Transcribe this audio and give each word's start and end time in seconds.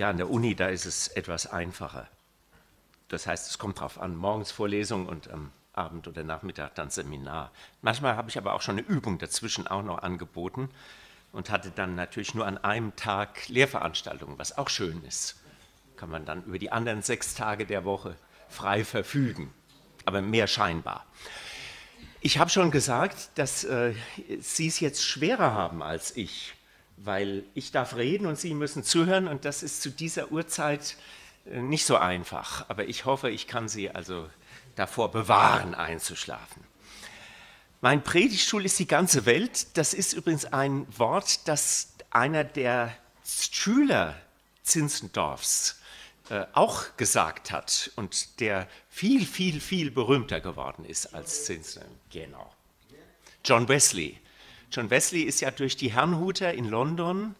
Ja, 0.00 0.08
an 0.08 0.16
der 0.16 0.30
Uni, 0.30 0.54
da 0.54 0.68
ist 0.68 0.86
es 0.86 1.08
etwas 1.08 1.46
einfacher. 1.46 2.08
Das 3.08 3.26
heißt, 3.26 3.50
es 3.50 3.58
kommt 3.58 3.76
darauf 3.80 4.00
an, 4.00 4.16
morgens 4.16 4.50
Vorlesung 4.50 5.04
und 5.04 5.28
am 5.28 5.52
Abend 5.74 6.08
oder 6.08 6.24
Nachmittag 6.24 6.74
dann 6.74 6.88
Seminar. 6.88 7.50
Manchmal 7.82 8.16
habe 8.16 8.30
ich 8.30 8.38
aber 8.38 8.54
auch 8.54 8.62
schon 8.62 8.78
eine 8.78 8.86
Übung 8.86 9.18
dazwischen 9.18 9.66
auch 9.66 9.82
noch 9.82 9.98
angeboten 9.98 10.70
und 11.32 11.50
hatte 11.50 11.70
dann 11.70 11.96
natürlich 11.96 12.34
nur 12.34 12.46
an 12.46 12.56
einem 12.56 12.96
Tag 12.96 13.46
Lehrveranstaltungen, 13.48 14.38
was 14.38 14.56
auch 14.56 14.70
schön 14.70 15.04
ist. 15.04 15.36
Kann 15.98 16.08
man 16.08 16.24
dann 16.24 16.44
über 16.44 16.58
die 16.58 16.72
anderen 16.72 17.02
sechs 17.02 17.34
Tage 17.34 17.66
der 17.66 17.84
Woche 17.84 18.16
frei 18.48 18.86
verfügen, 18.86 19.52
aber 20.06 20.22
mehr 20.22 20.46
scheinbar. 20.46 21.04
Ich 22.22 22.38
habe 22.38 22.48
schon 22.48 22.70
gesagt, 22.70 23.32
dass 23.34 23.64
äh, 23.64 23.92
Sie 24.38 24.66
es 24.66 24.80
jetzt 24.80 25.04
schwerer 25.04 25.52
haben 25.52 25.82
als 25.82 26.16
ich, 26.16 26.54
weil 27.02 27.44
ich 27.54 27.72
darf 27.72 27.96
reden 27.96 28.26
und 28.26 28.38
Sie 28.38 28.54
müssen 28.54 28.84
zuhören 28.84 29.28
und 29.28 29.44
das 29.44 29.62
ist 29.62 29.82
zu 29.82 29.90
dieser 29.90 30.30
Uhrzeit 30.32 30.96
äh, 31.46 31.60
nicht 31.60 31.86
so 31.86 31.96
einfach. 31.96 32.68
Aber 32.68 32.86
ich 32.86 33.04
hoffe, 33.04 33.30
ich 33.30 33.46
kann 33.46 33.68
Sie 33.68 33.90
also 33.90 34.28
davor 34.76 35.10
bewahren, 35.10 35.74
einzuschlafen. 35.74 36.64
Mein 37.80 38.04
Predigtstuhl 38.04 38.66
ist 38.66 38.78
die 38.78 38.86
ganze 38.86 39.24
Welt. 39.24 39.78
Das 39.78 39.94
ist 39.94 40.12
übrigens 40.12 40.44
ein 40.44 40.86
Wort, 40.98 41.48
das 41.48 41.94
einer 42.10 42.44
der 42.44 42.94
Schüler 43.24 44.16
Zinzendorfs 44.62 45.80
äh, 46.28 46.44
auch 46.52 46.96
gesagt 46.96 47.50
hat 47.50 47.90
und 47.96 48.40
der 48.40 48.68
viel, 48.90 49.24
viel, 49.24 49.60
viel 49.60 49.90
berühmter 49.90 50.40
geworden 50.40 50.84
ist 50.84 51.14
als 51.14 51.46
Zinzendorf. 51.46 51.96
Genau. 52.10 52.52
John 53.44 53.68
Wesley. 53.68 54.18
John 54.72 54.90
Wesley 54.90 55.22
ist 55.22 55.40
ja 55.40 55.50
durch 55.50 55.76
die 55.76 55.92
Herrnhuter 55.92 56.54
in 56.54 56.64
London, 56.64 57.34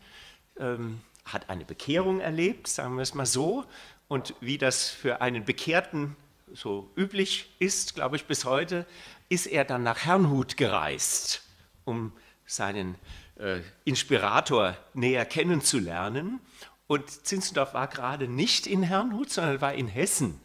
ähm, 0.59 1.01
hat 1.25 1.49
eine 1.49 1.65
Bekehrung 1.65 2.21
erlebt, 2.21 2.67
sagen 2.67 2.97
wir 2.97 3.03
es 3.03 3.15
mal 3.15 3.27
so. 3.27 3.65
Und 4.09 4.35
wie 4.41 4.59
das 4.59 4.89
für 4.89 5.21
einen 5.21 5.45
Bekehrten 5.45 6.17
so 6.53 6.91
üblich 6.97 7.49
ist, 7.61 7.95
glaube 7.95 8.17
ich, 8.17 8.25
bis 8.25 8.45
heute, 8.45 8.85
ist 9.29 9.47
er 9.47 9.65
dann 9.65 9.85
nach 9.85 10.05
Herrnhut 10.05 10.57
gereist, 10.57 11.43
um 11.85 12.13
seinen 12.45 12.97
äh, 13.37 13.61
Inspirator 13.85 14.77
näher 14.95 15.25
kennenzulernen. 15.25 16.41
Und 16.89 17.09
Zinzendorf 17.09 17.75
war 17.75 17.87
gerade 17.87 18.27
nicht 18.27 18.67
in 18.67 18.83
Herrnhut, 18.83 19.31
sondern 19.31 19.61
war 19.61 19.75
in 19.75 19.87
Hessen 19.87 20.41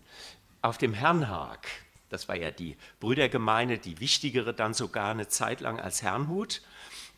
auf 0.61 0.77
dem 0.77 0.93
Herrnhag. 0.93 1.67
Das 2.09 2.29
war 2.29 2.35
ja 2.35 2.51
die 2.51 2.77
Brüdergemeinde, 2.99 3.79
die 3.79 3.99
wichtigere 3.99 4.53
dann 4.53 4.75
sogar 4.75 5.09
eine 5.09 5.27
Zeit 5.27 5.61
lang 5.61 5.79
als 5.79 6.03
Herrnhut. 6.03 6.61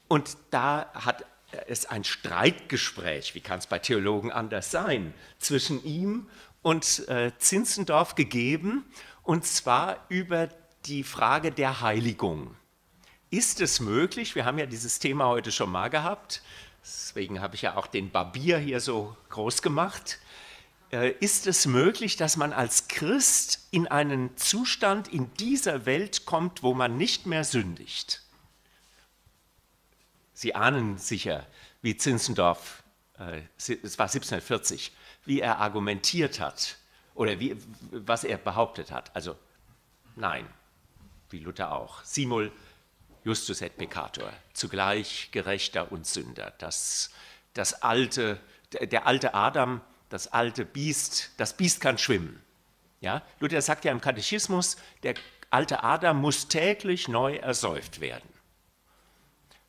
Und 0.07 0.37
da 0.51 0.89
hat 0.93 1.25
es 1.67 1.85
ein 1.85 2.03
Streitgespräch, 2.03 3.35
wie 3.35 3.41
kann 3.41 3.59
es 3.59 3.67
bei 3.67 3.79
Theologen 3.79 4.31
anders 4.31 4.71
sein, 4.71 5.13
zwischen 5.39 5.83
ihm 5.83 6.27
und 6.61 7.07
äh, 7.07 7.31
Zinzendorf 7.37 8.15
gegeben, 8.15 8.85
und 9.23 9.45
zwar 9.45 10.05
über 10.09 10.49
die 10.85 11.03
Frage 11.03 11.51
der 11.51 11.81
Heiligung. 11.81 12.55
Ist 13.29 13.61
es 13.61 13.79
möglich, 13.79 14.35
wir 14.35 14.45
haben 14.45 14.57
ja 14.57 14.65
dieses 14.65 14.99
Thema 14.99 15.27
heute 15.27 15.51
schon 15.51 15.69
mal 15.69 15.89
gehabt, 15.89 16.41
deswegen 16.81 17.41
habe 17.41 17.55
ich 17.55 17.63
ja 17.63 17.75
auch 17.75 17.87
den 17.87 18.09
Barbier 18.09 18.57
hier 18.57 18.79
so 18.79 19.15
groß 19.29 19.61
gemacht, 19.61 20.19
äh, 20.91 21.11
ist 21.19 21.47
es 21.47 21.65
möglich, 21.65 22.15
dass 22.15 22.37
man 22.37 22.53
als 22.53 22.87
Christ 22.87 23.67
in 23.71 23.87
einen 23.87 24.35
Zustand 24.37 25.09
in 25.09 25.33
dieser 25.33 25.85
Welt 25.85 26.25
kommt, 26.25 26.63
wo 26.63 26.73
man 26.73 26.97
nicht 26.97 27.25
mehr 27.25 27.43
sündigt? 27.43 28.21
Sie 30.37 30.53
ahnen 30.53 30.99
sicher, 30.99 31.47
wie 31.81 31.97
Zinzendorf, 31.97 32.83
äh, 33.17 33.41
es 33.57 33.97
war 33.97 34.05
1740, 34.05 34.91
wie 35.25 35.41
er 35.41 35.57
argumentiert 35.57 36.39
hat 36.39 36.77
oder 37.15 37.39
wie, 37.39 37.57
was 37.89 38.23
er 38.23 38.37
behauptet 38.37 38.91
hat. 38.91 39.15
Also 39.15 39.35
nein, 40.15 40.47
wie 41.31 41.39
Luther 41.39 41.71
auch. 41.71 42.03
Simul 42.03 42.51
justus 43.23 43.61
et 43.61 43.77
peccator, 43.77 44.31
zugleich 44.53 45.29
Gerechter 45.31 45.91
und 45.91 46.05
Sünder. 46.05 46.53
Das, 46.59 47.09
das 47.55 47.81
alte, 47.81 48.39
der 48.79 49.07
alte 49.07 49.33
Adam, 49.33 49.81
das 50.09 50.31
alte 50.31 50.65
Biest, 50.65 51.31
das 51.37 51.57
Biest 51.57 51.81
kann 51.81 51.97
schwimmen. 51.97 52.43
Ja? 53.01 53.23
Luther 53.39 53.63
sagt 53.63 53.85
ja 53.85 53.91
im 53.91 54.01
Katechismus, 54.01 54.77
der 55.01 55.15
alte 55.49 55.83
Adam 55.83 56.21
muss 56.21 56.47
täglich 56.47 57.07
neu 57.07 57.37
ersäuft 57.37 58.01
werden. 58.01 58.36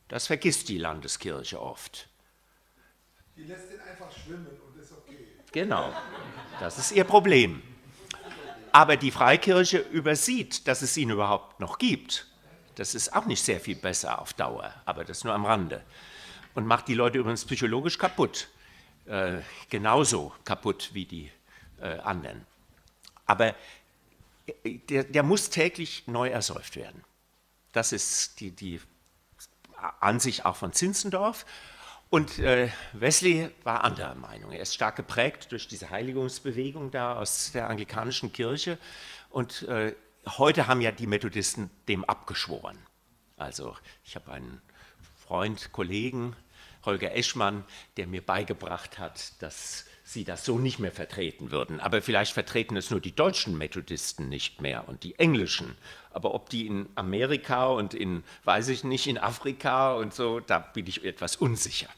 Das 0.08 0.26
vergisst 0.26 0.69
die 0.69 0.78
Landeskirche 0.78 1.60
oft. 1.60 2.08
Die 3.36 3.44
lässt 3.44 3.70
ihn 3.70 3.80
einfach 3.80 4.10
schwimmen 4.10 4.46
und 4.66 4.80
ist 4.80 4.92
okay. 4.92 5.26
Genau, 5.52 5.92
das 6.60 6.78
ist 6.78 6.92
ihr 6.92 7.04
Problem. 7.04 7.62
Aber 8.72 8.96
die 8.96 9.10
Freikirche 9.10 9.78
übersieht, 9.78 10.66
dass 10.66 10.82
es 10.82 10.96
ihn 10.96 11.10
überhaupt 11.10 11.60
noch 11.60 11.78
gibt. 11.78 12.26
Das 12.74 12.94
ist 12.94 13.14
auch 13.14 13.26
nicht 13.26 13.44
sehr 13.44 13.60
viel 13.60 13.76
besser 13.76 14.20
auf 14.20 14.32
Dauer, 14.32 14.72
aber 14.84 15.04
das 15.04 15.24
nur 15.24 15.34
am 15.34 15.46
Rande. 15.46 15.82
Und 16.54 16.66
macht 16.66 16.88
die 16.88 16.94
Leute 16.94 17.19
übrigens 17.19 17.44
psychologisch 17.44 17.98
kaputt. 17.98 18.48
Äh, 19.06 19.38
genauso 19.70 20.32
kaputt 20.44 20.90
wie 20.92 21.04
die 21.04 21.30
äh, 21.80 21.98
anderen. 21.98 22.46
Aber 23.26 23.54
äh, 24.64 24.78
der, 24.88 25.04
der, 25.04 25.22
muss 25.22 25.50
täglich 25.50 26.06
neu 26.06 26.28
ersäuft 26.28 26.76
werden. 26.76 27.02
Das 27.72 27.92
ist 27.92 28.40
die, 28.40 28.50
die 28.50 28.80
Ansicht 30.00 30.44
auch 30.44 30.56
von 30.56 30.72
Zinzendorf. 30.72 31.46
Und 32.10 32.38
äh, 32.38 32.70
Wesley 32.94 33.50
war 33.64 33.84
anderer 33.84 34.14
Meinung. 34.14 34.50
Er 34.52 34.60
ist 34.60 34.74
stark 34.74 34.96
geprägt 34.96 35.52
durch 35.52 35.68
diese 35.68 35.90
Heiligungsbewegung 35.90 36.90
da 36.90 37.16
aus 37.16 37.52
der 37.52 37.68
anglikanischen 37.68 38.32
Kirche. 38.32 38.78
Und 39.30 39.62
äh, 39.64 39.94
heute 40.26 40.66
haben 40.66 40.80
ja 40.80 40.90
die 40.90 41.06
Methodisten 41.06 41.70
dem 41.86 42.04
abgeschworen. 42.04 42.78
Also 43.36 43.76
ich 44.04 44.16
habe 44.16 44.32
einen 44.32 44.62
Freund, 45.26 45.70
Kollegen, 45.72 46.34
Holger 46.84 47.14
Eschmann, 47.14 47.64
der 47.98 48.06
mir 48.06 48.24
beigebracht 48.24 48.98
hat, 48.98 49.42
dass 49.42 49.84
sie 50.12 50.24
das 50.24 50.44
so 50.44 50.58
nicht 50.58 50.78
mehr 50.78 50.91
vertreten 50.91 51.50
würden. 51.50 51.80
Aber 51.80 52.00
vielleicht 52.00 52.32
vertreten 52.32 52.76
es 52.76 52.91
nur 52.91 53.00
die 53.00 53.14
deutschen 53.14 53.58
Methodisten 53.58 54.28
nicht 54.28 54.62
mehr 54.62 54.88
und 54.88 55.02
die 55.04 55.19
englischen. 55.19 55.76
Aber 56.10 56.34
ob 56.34 56.48
die 56.48 56.66
in 56.66 56.88
Amerika 56.94 57.66
und 57.66 57.92
in, 57.92 58.24
weiß 58.44 58.69
ich 58.69 58.84
nicht, 58.84 59.06
in 59.06 59.19
Afrika 59.19 59.94
und 59.94 60.14
so, 60.14 60.41
da 60.41 60.60
bin 60.60 60.86
ich 60.86 61.04
etwas 61.04 61.36
unsicher. 61.36 61.88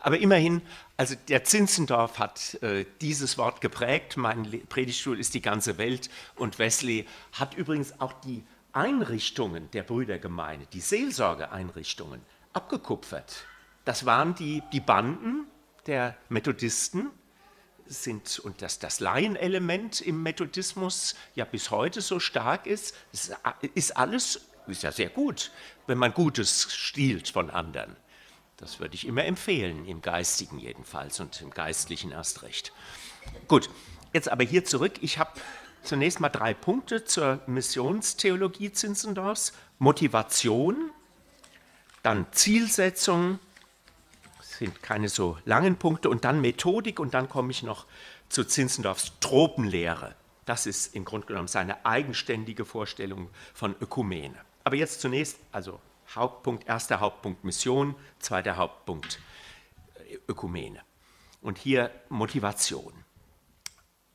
Aber 0.00 0.18
immerhin, 0.18 0.62
also 0.96 1.14
der 1.28 1.44
Zinzendorf 1.44 2.18
hat 2.18 2.60
äh, 2.62 2.84
dieses 3.00 3.38
Wort 3.38 3.60
geprägt. 3.60 4.16
Mein 4.16 4.66
Predigtstuhl 4.68 5.20
ist 5.20 5.32
die 5.34 5.42
ganze 5.42 5.78
Welt. 5.78 6.10
Und 6.34 6.58
Wesley 6.58 7.06
hat 7.32 7.54
übrigens 7.54 8.00
auch 8.00 8.12
die 8.12 8.42
Einrichtungen 8.72 9.70
der 9.70 9.84
Brüdergemeinde, 9.84 10.66
die 10.72 10.80
Seelsorgeeinrichtungen, 10.80 12.20
abgekupfert. 12.52 13.44
Das 13.84 14.04
waren 14.04 14.34
die, 14.34 14.64
die 14.72 14.80
Banden 14.80 15.46
der 15.86 16.16
Methodisten, 16.28 17.10
sind, 17.92 18.38
und 18.38 18.62
dass 18.62 18.78
das 18.78 19.00
Laienelement 19.00 20.00
im 20.00 20.22
Methodismus 20.22 21.14
ja 21.34 21.44
bis 21.44 21.70
heute 21.70 22.00
so 22.00 22.20
stark 22.20 22.66
ist, 22.66 22.94
ist 23.12 23.96
alles, 23.96 24.40
ist 24.66 24.82
ja 24.82 24.92
sehr 24.92 25.08
gut, 25.08 25.50
wenn 25.86 25.98
man 25.98 26.14
Gutes 26.14 26.72
stiehlt 26.72 27.28
von 27.28 27.50
anderen. 27.50 27.96
Das 28.56 28.78
würde 28.80 28.94
ich 28.94 29.06
immer 29.06 29.24
empfehlen, 29.24 29.86
im 29.86 30.02
Geistigen 30.02 30.58
jedenfalls 30.58 31.18
und 31.20 31.40
im 31.40 31.50
Geistlichen 31.50 32.12
erst 32.12 32.42
recht. 32.42 32.72
Gut, 33.48 33.68
jetzt 34.12 34.28
aber 34.28 34.44
hier 34.44 34.64
zurück. 34.64 34.94
Ich 35.00 35.18
habe 35.18 35.32
zunächst 35.82 36.20
mal 36.20 36.28
drei 36.28 36.54
Punkte 36.54 37.04
zur 37.04 37.40
Missionstheologie 37.46 38.70
Zinzendorfs. 38.72 39.52
Motivation, 39.78 40.92
dann 42.04 42.26
Zielsetzung 42.30 43.40
sind 44.58 44.82
keine 44.82 45.08
so 45.08 45.38
langen 45.44 45.76
Punkte 45.76 46.08
und 46.08 46.24
dann 46.24 46.40
Methodik 46.40 47.00
und 47.00 47.14
dann 47.14 47.28
komme 47.28 47.50
ich 47.50 47.62
noch 47.62 47.86
zu 48.28 48.44
Zinzendorfs 48.44 49.12
Tropenlehre. 49.20 50.14
Das 50.44 50.66
ist 50.66 50.94
im 50.94 51.04
Grunde 51.04 51.26
genommen 51.26 51.48
seine 51.48 51.84
eigenständige 51.86 52.64
Vorstellung 52.64 53.30
von 53.54 53.74
Ökumene. 53.80 54.36
Aber 54.64 54.76
jetzt 54.76 55.00
zunächst, 55.00 55.38
also 55.52 55.80
Hauptpunkt, 56.14 56.66
erster 56.68 57.00
Hauptpunkt 57.00 57.44
Mission, 57.44 57.94
zweiter 58.18 58.56
Hauptpunkt 58.56 59.20
äh, 60.08 60.18
Ökumene. 60.28 60.80
Und 61.40 61.58
hier 61.58 61.90
Motivation. 62.08 62.92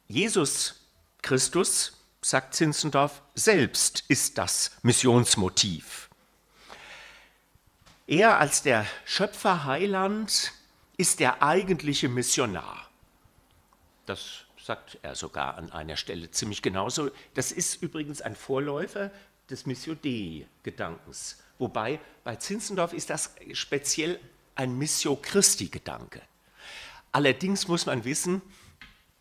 Jesus 0.08 0.86
Christus, 1.22 1.98
sagt 2.22 2.56
Zinzendorf, 2.56 3.22
selbst 3.36 4.04
ist 4.08 4.38
das 4.38 4.78
Missionsmotiv. 4.82 6.07
Er 8.08 8.40
als 8.40 8.64
der 8.64 8.88
Schöpfer 9.04 9.66
Heiland 9.66 10.54
ist 10.96 11.20
der 11.20 11.44
eigentliche 11.44 12.08
Missionar. 12.08 12.90
Das 14.06 14.46
sagt 14.58 14.98
er 15.02 15.14
sogar 15.14 15.58
an 15.58 15.74
einer 15.74 15.98
Stelle 15.98 16.32
ziemlich 16.32 16.62
genauso. 16.62 17.12
Das 17.34 17.52
ist 17.52 17.82
übrigens 17.84 18.22
ein 18.22 18.38
Vorläufer 18.38 19.12
des 19.50 19.66
Missio 19.66 19.94
Dei-Gedankens. 19.94 21.44
Wobei 21.60 22.00
bei 22.24 22.38
Zinzendorf 22.38 22.94
ist 22.94 23.10
das 23.10 23.36
speziell 23.52 24.22
ein 24.56 24.78
Missio 24.78 25.18
Christi-Gedanke. 25.18 26.22
Allerdings 27.12 27.68
muss 27.68 27.88
man 27.88 28.06
wissen, 28.06 28.42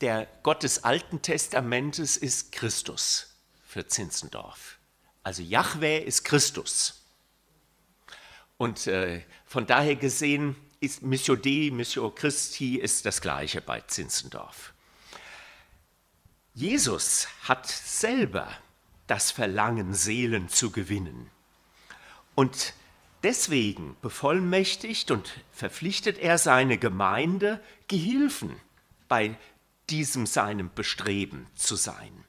der 0.01 0.29
Gott 0.45 0.63
des 0.63 0.85
Alten 0.85 1.23
Testamentes 1.23 2.17
ist 2.17 2.53
Christus 2.53 3.35
für 3.67 3.85
Zinzendorf. 3.89 4.79
Also 5.25 5.43
Yahweh 5.43 6.05
ist 6.05 6.25
Christus. 6.25 7.06
Und 8.59 8.87
äh, 8.87 9.23
von 9.45 9.67
daher 9.67 9.97
gesehen 9.97 10.57
ist 10.81 11.03
Missio 11.03 11.37
Dei, 11.37 11.71
Missio 11.73 12.11
Christi 12.11 12.77
ist 12.77 13.07
das 13.07 13.21
gleiche 13.21 13.61
bei 13.61 13.81
Zinzendorf. 13.81 14.73
Jesus 16.55 17.29
hat 17.43 17.67
selber 17.67 18.49
das 19.07 19.31
Verlangen, 19.31 19.95
Seelen 19.95 20.49
zu 20.49 20.71
gewinnen. 20.71 21.31
Und 22.35 22.75
deswegen 23.23 23.97
bevollmächtigt 24.01 25.11
und 25.11 25.33
verpflichtet 25.53 26.19
er 26.19 26.39
seine 26.39 26.79
Gemeinde, 26.79 27.61
Gehilfen 27.89 28.57
bei 29.09 29.37
diesem 29.91 30.27
seinem 30.27 30.71
Bestreben 30.75 31.47
zu 31.55 31.77
sein. 31.77 32.25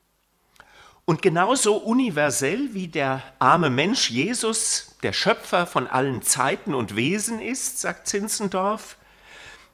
Und 1.09 1.21
genauso 1.21 1.77
universell 1.77 2.73
wie 2.73 2.89
der 2.89 3.23
arme 3.39 3.69
Mensch 3.69 4.09
Jesus, 4.09 4.97
der 5.03 5.13
Schöpfer 5.13 5.65
von 5.65 5.87
allen 5.87 6.21
Zeiten 6.21 6.75
und 6.75 6.97
Wesen 6.97 7.39
ist, 7.39 7.79
sagt 7.79 8.09
Zinzendorf, 8.09 8.97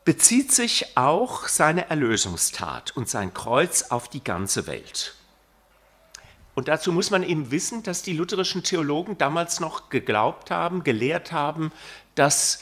bezieht 0.06 0.52
sich 0.52 0.96
auch 0.96 1.48
seine 1.48 1.90
Erlösungstat 1.90 2.96
und 2.96 3.10
sein 3.10 3.34
Kreuz 3.34 3.86
auf 3.90 4.10
die 4.10 4.24
ganze 4.24 4.68
Welt. 4.68 5.16
Und 6.54 6.68
dazu 6.68 6.92
muss 6.92 7.10
man 7.10 7.24
eben 7.24 7.50
wissen, 7.50 7.82
dass 7.82 8.04
die 8.04 8.14
lutherischen 8.14 8.62
Theologen 8.62 9.18
damals 9.18 9.60
noch 9.60 9.90
geglaubt 9.90 10.52
haben, 10.52 10.84
gelehrt 10.84 11.32
haben, 11.32 11.72
dass 12.14 12.60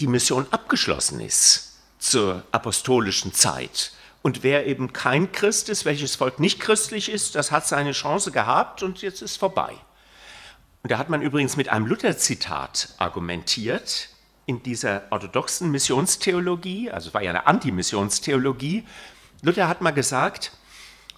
die 0.00 0.08
Mission 0.08 0.48
abgeschlossen 0.50 1.20
ist 1.20 1.78
zur 2.00 2.42
apostolischen 2.50 3.32
Zeit. 3.32 3.92
Und 4.28 4.42
wer 4.42 4.66
eben 4.66 4.92
kein 4.92 5.32
Christ 5.32 5.70
ist, 5.70 5.86
welches 5.86 6.14
Volk 6.14 6.38
nicht 6.38 6.60
christlich 6.60 7.10
ist, 7.10 7.34
das 7.34 7.50
hat 7.50 7.66
seine 7.66 7.92
Chance 7.92 8.30
gehabt 8.30 8.82
und 8.82 9.00
jetzt 9.00 9.22
ist 9.22 9.38
vorbei. 9.38 9.74
Und 10.82 10.92
da 10.92 10.98
hat 10.98 11.08
man 11.08 11.22
übrigens 11.22 11.56
mit 11.56 11.70
einem 11.70 11.86
Luther-Zitat 11.86 12.90
argumentiert 12.98 14.10
in 14.44 14.62
dieser 14.62 15.04
orthodoxen 15.08 15.70
Missionstheologie, 15.70 16.90
also 16.90 17.08
es 17.08 17.14
war 17.14 17.22
ja 17.22 17.30
eine 17.30 17.46
Antimissionstheologie. 17.46 18.84
Luther 19.40 19.66
hat 19.66 19.80
mal 19.80 19.92
gesagt, 19.92 20.52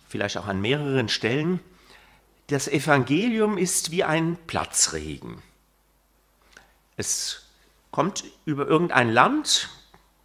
vielleicht 0.06 0.36
auch 0.36 0.46
an 0.46 0.60
mehreren 0.60 1.08
Stellen, 1.08 1.58
das 2.46 2.68
Evangelium 2.68 3.58
ist 3.58 3.90
wie 3.90 4.04
ein 4.04 4.36
Platzregen. 4.46 5.42
Es 6.96 7.42
kommt 7.90 8.22
über 8.44 8.68
irgendein 8.68 9.10
Land, 9.10 9.68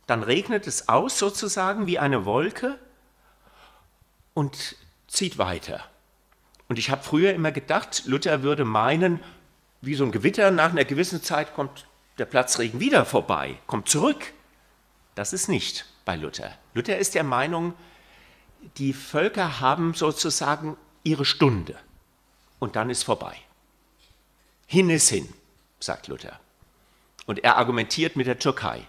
dann 0.07 0.24
regnet 0.24 0.68
es 0.68 0.88
aus 0.88 1.18
sozusagen 1.18 1.88
wie 1.88 2.00
eine 2.00 2.25
Wolke 2.25 2.78
und 4.34 4.75
zieht 5.07 5.38
weiter. 5.38 5.84
Und 6.68 6.80
ich 6.80 6.90
habe 6.90 7.04
früher 7.04 7.34
immer 7.34 7.52
gedacht, 7.52 8.04
Luther 8.06 8.44
würde 8.44 8.66
meinen, 8.66 9.19
wie 9.81 9.96
so 9.96 10.04
ein 10.04 10.12
Gewitter, 10.12 10.52
nach 10.52 10.72
einer 10.72 10.86
gewissen 10.86 11.22
Zeit 11.22 11.54
kommt 11.54 11.88
der 12.18 12.25
Platzregen 12.25 12.80
wieder 12.80 13.06
vorbei, 13.06 13.57
kommt 13.68 13.90
zurück. 13.90 14.34
Das 15.16 15.34
ist 15.34 15.48
nicht 15.48 15.86
bei 16.06 16.16
Luther. 16.16 16.51
Luther 16.74 16.98
ist 16.98 17.16
der 17.16 17.24
Meinung, 17.24 17.74
die 18.78 18.94
Völker 18.94 19.60
haben 19.60 19.94
sozusagen 19.94 20.78
ihre 21.04 21.25
Stunde 21.25 21.78
und 22.60 22.75
dann 22.75 22.90
ist 22.90 23.04
vorbei. 23.04 23.36
Hin 24.66 24.90
ist 24.90 25.10
hin, 25.10 25.31
sagt 25.80 26.08
Luther. 26.08 26.40
Und 27.28 27.44
er 27.44 27.58
argumentiert 27.58 28.16
mit 28.16 28.28
der 28.28 28.40
Türkei 28.40 28.88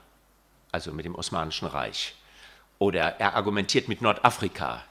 also 0.76 0.92
mit 0.92 1.06
dem 1.06 1.14
Osmanischen 1.14 1.68
Reich. 1.68 2.14
Oder 2.78 3.18
er 3.18 3.34
argumentiert 3.34 3.88
mit 3.88 4.02
Nordafrika 4.02 4.84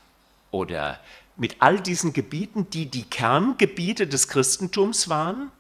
oder 0.49 0.99
mit 1.35 1.57
all 1.59 1.79
diesen 1.79 2.11
Gebieten, 2.11 2.71
die 2.71 2.87
die 2.87 3.03
Kerngebiete 3.03 4.07
des 4.07 4.27
Christentums 4.27 5.09
waren, 5.09 5.51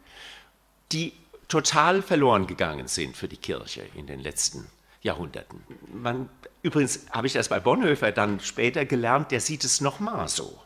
die 0.91 1.13
total 1.47 2.01
verloren 2.01 2.47
gegangen 2.47 2.87
sind 2.87 3.15
für 3.15 3.27
die 3.27 3.37
Kirche 3.37 3.87
in 3.93 4.07
den 4.07 4.19
letzten 4.19 4.65
Jahrhunderten. 5.03 5.61
Man, 5.93 6.27
übrigens 6.63 7.01
habe 7.11 7.27
ich 7.27 7.33
das 7.33 7.49
bei 7.49 7.59
Bonhoeffer 7.59 8.11
dann 8.11 8.39
später 8.39 8.83
gelernt, 8.83 9.29
der 9.29 9.41
sieht 9.41 9.63
es 9.63 9.79
nochmal 9.79 10.27
so. 10.27 10.59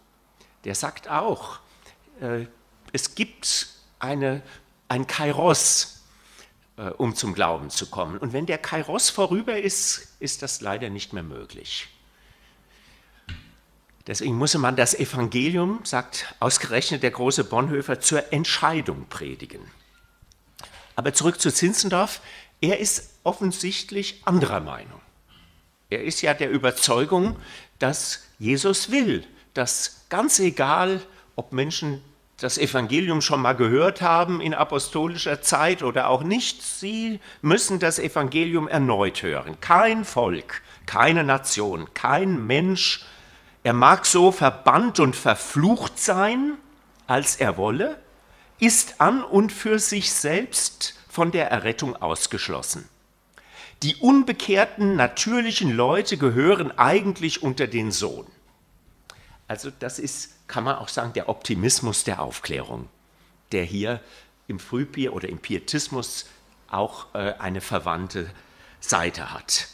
Der 0.63 0.73
sagt 0.73 1.09
auch, 1.09 1.59
äh, 2.21 2.45
es 2.93 3.13
gibt 3.13 3.67
eine, 3.99 4.41
ein 4.87 5.05
Kairos, 5.05 5.98
um 6.97 7.15
zum 7.15 7.33
Glauben 7.33 7.69
zu 7.69 7.87
kommen. 7.87 8.17
Und 8.17 8.33
wenn 8.33 8.45
der 8.45 8.57
Kairos 8.57 9.09
vorüber 9.09 9.57
ist, 9.57 10.15
ist 10.19 10.41
das 10.41 10.61
leider 10.61 10.89
nicht 10.89 11.13
mehr 11.13 11.23
möglich. 11.23 11.87
Deswegen 14.07 14.35
muss 14.35 14.55
man 14.55 14.75
das 14.75 14.95
Evangelium, 14.95 15.81
sagt 15.83 16.33
ausgerechnet 16.39 17.03
der 17.03 17.11
große 17.11 17.43
Bonhoeffer, 17.43 17.99
zur 17.99 18.33
Entscheidung 18.33 19.07
predigen. 19.07 19.61
Aber 20.95 21.13
zurück 21.13 21.39
zu 21.39 21.53
Zinzendorf. 21.53 22.21
Er 22.61 22.79
ist 22.79 23.09
offensichtlich 23.23 24.21
anderer 24.25 24.59
Meinung. 24.59 24.99
Er 25.89 26.03
ist 26.03 26.21
ja 26.21 26.33
der 26.33 26.49
Überzeugung, 26.49 27.37
dass 27.77 28.23
Jesus 28.37 28.91
will, 28.91 29.25
dass 29.53 30.05
ganz 30.09 30.39
egal, 30.39 31.01
ob 31.35 31.53
Menschen 31.53 32.01
das 32.39 32.57
Evangelium 32.57 33.21
schon 33.21 33.41
mal 33.41 33.53
gehört 33.53 34.01
haben 34.01 34.41
in 34.41 34.53
apostolischer 34.53 35.41
Zeit 35.41 35.83
oder 35.83 36.07
auch 36.07 36.23
nicht, 36.23 36.63
sie 36.63 37.19
müssen 37.41 37.79
das 37.79 37.99
Evangelium 37.99 38.67
erneut 38.67 39.21
hören. 39.23 39.59
Kein 39.61 40.05
Volk, 40.05 40.61
keine 40.85 41.23
Nation, 41.23 41.93
kein 41.93 42.47
Mensch, 42.47 43.05
er 43.63 43.73
mag 43.73 44.05
so 44.05 44.31
verbannt 44.31 44.99
und 44.99 45.15
verflucht 45.15 45.99
sein, 45.99 46.53
als 47.07 47.35
er 47.35 47.57
wolle, 47.57 47.99
ist 48.59 49.01
an 49.01 49.23
und 49.23 49.51
für 49.51 49.79
sich 49.79 50.11
selbst 50.13 50.95
von 51.09 51.31
der 51.31 51.51
Errettung 51.51 51.95
ausgeschlossen. 51.95 52.87
Die 53.83 53.95
unbekehrten 53.95 54.95
natürlichen 54.95 55.71
Leute 55.71 56.17
gehören 56.17 56.77
eigentlich 56.77 57.43
unter 57.43 57.67
den 57.67 57.91
Sohn. 57.91 58.27
Also 59.47 59.71
das 59.79 59.99
ist 59.99 60.35
kann 60.49 60.65
man 60.65 60.75
auch 60.75 60.89
sagen, 60.89 61.13
der 61.13 61.29
Optimismus 61.29 62.03
der 62.03 62.21
Aufklärung, 62.21 62.89
der 63.53 63.63
hier 63.63 64.01
im 64.47 64.59
Frühbier 64.59 65.13
oder 65.13 65.29
im 65.29 65.37
Pietismus 65.37 66.25
auch 66.67 67.13
äh, 67.13 67.35
eine 67.39 67.61
verwandte 67.61 68.29
Seite 68.81 69.33
hat. 69.33 69.67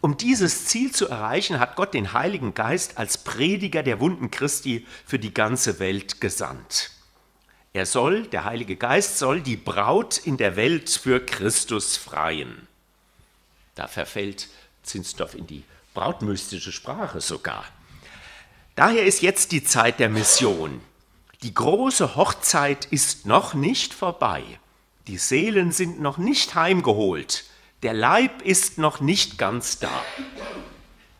Um 0.00 0.16
dieses 0.16 0.66
Ziel 0.66 0.92
zu 0.92 1.08
erreichen, 1.08 1.60
hat 1.60 1.76
Gott 1.76 1.92
den 1.92 2.12
Heiligen 2.12 2.54
Geist 2.54 2.98
als 2.98 3.18
Prediger 3.18 3.82
der 3.82 4.00
Wunden 4.00 4.30
Christi 4.30 4.86
für 5.04 5.18
die 5.18 5.34
ganze 5.34 5.78
Welt 5.78 6.20
gesandt. 6.20 6.90
Er 7.72 7.86
soll, 7.86 8.26
der 8.26 8.44
Heilige 8.44 8.76
Geist 8.76 9.18
soll 9.18 9.40
die 9.40 9.56
Braut 9.56 10.18
in 10.18 10.36
der 10.36 10.56
Welt 10.56 10.90
für 10.90 11.24
Christus 11.24 11.96
freien. 11.96 12.68
Da 13.74 13.86
verfällt 13.86 14.48
Zinsdorf 14.82 15.34
in 15.34 15.46
die 15.46 15.64
brautmystische 15.94 16.72
Sprache 16.72 17.20
sogar. 17.20 17.64
Daher 18.74 19.04
ist 19.04 19.20
jetzt 19.20 19.52
die 19.52 19.62
Zeit 19.62 20.00
der 20.00 20.08
Mission. 20.08 20.80
Die 21.42 21.52
große 21.52 22.16
Hochzeit 22.16 22.86
ist 22.86 23.26
noch 23.26 23.52
nicht 23.52 23.92
vorbei. 23.92 24.42
Die 25.08 25.18
Seelen 25.18 25.72
sind 25.72 26.00
noch 26.00 26.16
nicht 26.16 26.54
heimgeholt. 26.54 27.44
Der 27.82 27.92
Leib 27.92 28.40
ist 28.42 28.78
noch 28.78 29.00
nicht 29.00 29.36
ganz 29.36 29.78
da. 29.78 29.90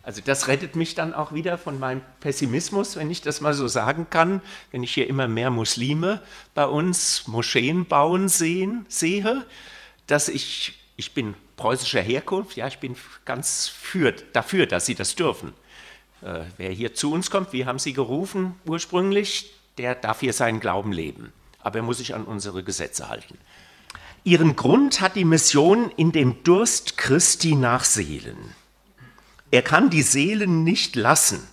Also 0.02 0.22
das 0.24 0.48
rettet 0.48 0.76
mich 0.76 0.94
dann 0.94 1.12
auch 1.12 1.32
wieder 1.32 1.58
von 1.58 1.78
meinem 1.78 2.00
Pessimismus, 2.20 2.96
wenn 2.96 3.10
ich 3.10 3.20
das 3.20 3.42
mal 3.42 3.52
so 3.52 3.68
sagen 3.68 4.06
kann, 4.08 4.40
wenn 4.70 4.82
ich 4.82 4.94
hier 4.94 5.06
immer 5.06 5.28
mehr 5.28 5.50
Muslime 5.50 6.22
bei 6.54 6.64
uns 6.64 7.28
Moscheen 7.28 7.84
bauen 7.84 8.28
sehen, 8.28 8.86
sehe, 8.88 9.44
dass 10.06 10.28
ich, 10.28 10.74
ich 10.96 11.12
bin 11.12 11.34
preußischer 11.56 12.00
Herkunft, 12.00 12.56
ja, 12.56 12.66
ich 12.66 12.78
bin 12.78 12.96
ganz 13.24 13.68
für, 13.68 14.12
dafür, 14.12 14.66
dass 14.66 14.86
sie 14.86 14.94
das 14.94 15.14
dürfen. 15.14 15.52
Äh, 16.22 16.44
wer 16.56 16.70
hier 16.70 16.94
zu 16.94 17.12
uns 17.12 17.30
kommt, 17.30 17.52
wie 17.52 17.66
haben 17.66 17.78
Sie 17.78 17.92
gerufen 17.92 18.54
ursprünglich, 18.64 19.52
der 19.78 19.94
darf 19.94 20.20
hier 20.20 20.32
seinen 20.32 20.60
Glauben 20.60 20.92
leben. 20.92 21.32
Aber 21.60 21.78
er 21.78 21.82
muss 21.82 21.98
sich 21.98 22.14
an 22.14 22.24
unsere 22.24 22.62
Gesetze 22.62 23.08
halten. 23.08 23.38
Ihren 24.24 24.54
Grund 24.54 25.00
hat 25.00 25.16
die 25.16 25.24
Mission 25.24 25.90
in 25.96 26.12
dem 26.12 26.44
Durst 26.44 26.96
Christi 26.96 27.54
nach 27.56 27.84
Seelen. 27.84 28.54
Er 29.50 29.62
kann 29.62 29.90
die 29.90 30.02
Seelen 30.02 30.64
nicht 30.64 30.94
lassen. 30.94 31.46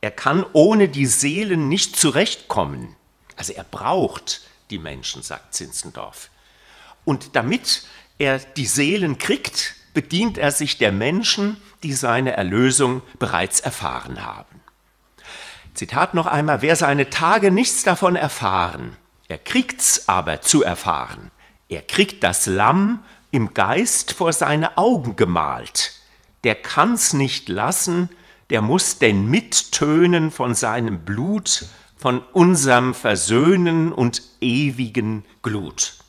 Er 0.00 0.10
kann 0.10 0.44
ohne 0.52 0.88
die 0.88 1.06
Seelen 1.06 1.68
nicht 1.68 1.96
zurechtkommen. 1.96 2.96
Also 3.36 3.52
er 3.52 3.64
braucht 3.64 4.42
die 4.70 4.78
Menschen, 4.78 5.22
sagt 5.22 5.54
Zinzendorf. 5.54 6.28
Und 7.04 7.36
damit 7.36 7.86
er 8.18 8.38
die 8.38 8.66
Seelen 8.66 9.18
kriegt, 9.18 9.76
bedient 9.94 10.38
er 10.38 10.50
sich 10.50 10.78
der 10.78 10.92
Menschen, 10.92 11.56
die 11.82 11.92
seine 11.92 12.32
Erlösung 12.36 13.02
bereits 13.18 13.60
erfahren 13.60 14.24
haben. 14.24 14.60
Zitat 15.74 16.14
noch 16.14 16.26
einmal, 16.26 16.62
wer 16.62 16.76
seine 16.76 17.10
Tage 17.10 17.50
nichts 17.50 17.82
davon 17.82 18.16
erfahren, 18.16 18.96
er 19.28 19.38
kriegt's 19.38 20.08
aber 20.08 20.42
zu 20.42 20.62
erfahren. 20.62 21.30
Er 21.68 21.80
kriegt 21.80 22.22
das 22.22 22.44
Lamm 22.46 23.02
im 23.30 23.54
Geist 23.54 24.12
vor 24.12 24.32
seine 24.34 24.76
Augen 24.76 25.16
gemalt. 25.16 25.92
der 26.44 26.56
kann's 26.56 27.12
nicht 27.12 27.48
lassen, 27.48 28.10
der 28.50 28.62
muss 28.62 28.98
denn 28.98 29.26
mittönen 29.26 30.30
von 30.30 30.54
seinem 30.54 31.04
Blut, 31.04 31.64
von 31.96 32.20
unserem 32.32 32.94
Versöhnen 32.94 33.92
und 33.92 34.22
ewigen 34.40 35.24
Glut. 35.42 36.01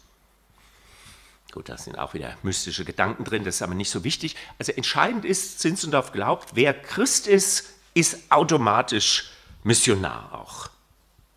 Gut, 1.54 1.70
da 1.70 1.78
sind 1.78 2.00
auch 2.00 2.16
wieder 2.16 2.36
mystische 2.42 2.84
Gedanken 2.84 3.26
drin, 3.26 3.44
das 3.44 3.56
ist 3.56 3.62
aber 3.62 3.76
nicht 3.76 3.92
so 3.92 4.04
wichtig. 4.04 4.36
Also 4.58 4.72
entscheidend 4.72 5.24
ist, 5.24 5.60
Zinzendorf 5.60 6.12
glaubt, 6.12 6.56
wer 6.56 6.74
Christ 6.74 7.28
ist, 7.28 7.76
ist 7.94 8.32
automatisch 8.32 9.30
Missionar 9.62 10.34
auch. 10.34 10.72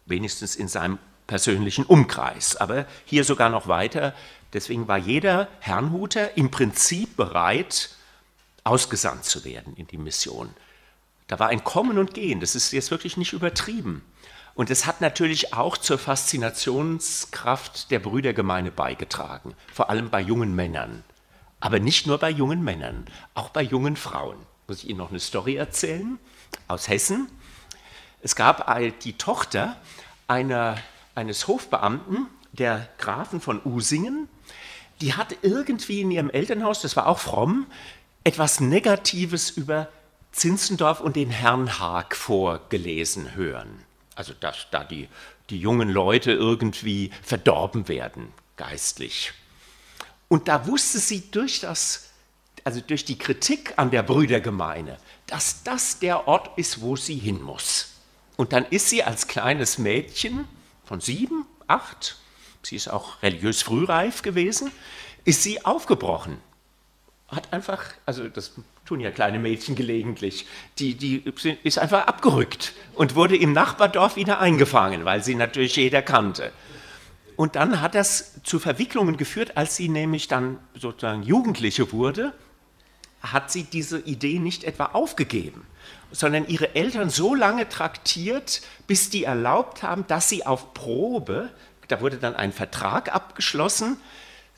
Wenigstens 0.07 0.57
in 0.57 0.69
seinem 0.69 0.99
persönlichen 1.27 1.85
Umkreis. 1.85 2.57
Aber 2.57 2.87
hier 3.05 3.25
sogar 3.25 3.51
noch 3.51 3.69
weiter. 3.69 4.15
Deswegen 4.55 4.89
war 4.89 4.97
jeder 4.97 5.49
Herrnhuter 5.61 6.35
im 6.39 6.51
Prinzip 6.51 7.15
bereit, 7.19 7.91
ausgesandt 8.65 9.27
zu 9.27 9.45
werden 9.45 9.77
in 9.77 9.87
die 9.87 9.99
Mission. 9.99 10.49
Da 11.27 11.39
war 11.39 11.49
ein 11.49 11.63
Kommen 11.63 11.99
und 11.99 12.15
Gehen, 12.15 12.41
das 12.41 12.55
ist 12.55 12.73
jetzt 12.73 12.91
wirklich 12.91 13.19
nicht 13.19 13.35
übertrieben. 13.35 14.03
Und 14.57 14.71
es 14.71 14.87
hat 14.87 15.03
natürlich 15.03 15.53
auch 15.53 15.77
zur 15.77 15.99
Faszinationskraft 15.99 17.91
der 17.91 17.99
Brüdergemeinde 17.99 18.71
beigetragen, 18.71 19.55
vor 19.71 19.91
allem 19.91 20.09
bei 20.09 20.23
jungen 20.23 20.55
Männern. 20.55 21.05
Aber 21.61 21.79
nicht 21.79 22.07
nur 22.07 22.17
bei 22.17 22.31
jungen 22.31 22.65
Männern, 22.65 23.05
auch 23.35 23.51
bei 23.51 23.61
jungen 23.61 23.97
Frauen. 23.97 24.39
Muss 24.67 24.79
ich 24.79 24.89
Ihnen 24.89 24.99
noch 24.99 25.11
eine 25.11 25.21
Story 25.21 25.57
erzählen 25.57 26.19
aus 26.69 26.89
Hessen? 26.89 27.29
Es 28.23 28.35
gab 28.35 28.67
die 29.03 29.13
Tochter 29.13 29.77
einer, 30.27 30.79
eines 31.15 31.47
Hofbeamten, 31.49 32.27
der 32.53 32.89
Grafen 32.97 33.43
von 33.43 33.61
Usingen, 33.63 34.27
die 35.03 35.13
hat 35.13 35.37
irgendwie 35.43 36.01
in 36.01 36.11
ihrem 36.11 36.31
Elternhaus, 36.31 36.81
das 36.81 36.97
war 36.97 37.09
auch 37.09 37.19
fromm, 37.19 37.67
etwas 38.25 38.61
Negatives 38.61 39.51
über 39.51 39.89
Zinzendorf 40.33 41.01
und 41.01 41.15
den 41.15 41.29
Herrn 41.29 41.79
Haag 41.79 42.17
vorgelesen 42.17 43.35
hören. 43.35 43.85
Also 44.17 44.33
dass 44.33 44.67
da 44.73 44.83
die, 44.83 45.09
die 45.51 45.61
jungen 45.61 45.89
Leute 45.89 46.33
irgendwie 46.33 47.13
verdorben 47.23 47.87
werden, 47.87 48.33
geistlich. 48.57 49.33
Und 50.29 50.49
da 50.49 50.67
wusste 50.67 50.99
sie 50.99 51.31
durch 51.31 51.61
das, 51.61 52.11
also 52.65 52.81
durch 52.81 53.05
die 53.05 53.19
Kritik 53.19 53.75
an 53.77 53.93
der 53.93 54.03
Brüdergemeine, 54.03 54.99
dass 55.27 55.63
das 55.63 56.01
der 56.01 56.27
Ort 56.27 56.59
ist, 56.59 56.81
wo 56.81 56.97
sie 56.97 57.17
hin 57.17 57.41
muss. 57.41 57.93
Und 58.37 58.53
dann 58.53 58.65
ist 58.67 58.91
sie 58.91 59.05
als 59.05 59.29
kleines 59.29 59.79
Mädchen 59.79 60.49
von 60.85 61.01
sieben, 61.01 61.47
acht, 61.67 62.17
sie 62.63 62.77
ist 62.77 62.89
auch 62.89 63.23
religiös 63.23 63.63
frühreif 63.63 64.23
gewesen, 64.23 64.73
ist 65.25 65.43
sie 65.43 65.65
aufgebrochen. 65.65 66.39
Hat 67.29 67.53
einfach, 67.53 67.85
also 68.05 68.29
das 68.29 68.53
tun 68.87 69.01
ja 69.01 69.11
kleine 69.11 69.39
Mädchen 69.39 69.75
gelegentlich, 69.75 70.47
die, 70.79 70.95
die 70.95 71.23
ist 71.65 71.79
einfach 71.79 72.07
abgerückt 72.07 72.73
und 72.95 73.15
wurde 73.15 73.37
im 73.37 73.53
Nachbardorf 73.53 74.17
wieder 74.17 74.41
eingefangen, 74.41 75.05
weil 75.05 75.23
sie 75.23 75.35
natürlich 75.35 75.77
jeder 75.77 76.03
kannte. 76.03 76.53
Und 77.37 77.57
dann 77.57 77.83
hat 77.83 77.95
das 77.95 78.43
zu 78.45 78.59
Verwicklungen 78.59 79.17
geführt, 79.17 79.57
als 79.57 79.77
sie 79.77 79.89
nämlich 79.89 80.29
dann 80.29 80.59
sozusagen 80.75 81.23
Jugendliche 81.23 81.93
wurde, 81.93 82.33
hat 83.21 83.51
sie 83.51 83.65
diese 83.65 83.99
Idee 84.01 84.39
nicht 84.39 84.65
etwa 84.65 84.87
aufgegeben, 84.87 85.67
sondern 86.13 86.47
ihre 86.47 86.75
Eltern 86.75 87.11
so 87.11 87.35
lange 87.35 87.69
traktiert, 87.69 88.63
bis 88.87 89.11
die 89.11 89.25
erlaubt 89.25 89.83
haben, 89.83 90.07
dass 90.07 90.29
sie 90.29 90.47
auf 90.47 90.73
Probe, 90.75 91.51
da 91.89 92.01
wurde 92.01 92.17
dann 92.19 92.37
ein 92.37 92.53
Vertrag 92.53 93.15
abgeschlossen, 93.15 93.99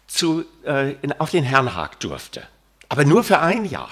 zu, 0.06 0.44
äh, 0.64 0.94
auf 1.18 1.30
den 1.30 1.44
Herrnhag 1.44 1.98
durfte. 2.00 2.46
Aber 2.88 3.04
nur 3.04 3.24
für 3.24 3.40
ein 3.40 3.64
Jahr. 3.64 3.90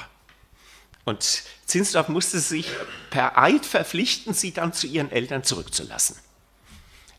Und 1.07 1.45
Zinsdorf 1.67 2.09
musste 2.09 2.41
sich 2.41 2.69
per 3.11 3.39
Eid 3.39 3.65
verpflichten, 3.65 4.35
sie 4.35 4.53
dann 4.53 4.73
zu 4.73 4.89
ihren 4.89 5.13
Eltern 5.13 5.45
zurückzulassen. 5.45 6.17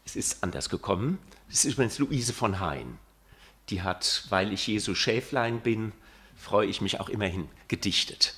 Es 0.05 0.17
ist 0.17 0.43
anders 0.43 0.67
gekommen. 0.67 1.19
Es 1.49 1.63
ist 1.63 1.73
übrigens 1.73 1.97
Luise 1.97 2.33
von 2.33 2.59
Hain. 2.59 2.97
Die 3.69 3.81
hat, 3.81 4.25
weil 4.27 4.51
ich 4.51 4.67
Jesu 4.67 4.93
Schäflein 4.93 5.61
bin, 5.61 5.93
freue 6.35 6.67
ich 6.67 6.81
mich 6.81 6.99
auch 6.99 7.07
immerhin 7.07 7.47
gedichtet. 7.69 8.33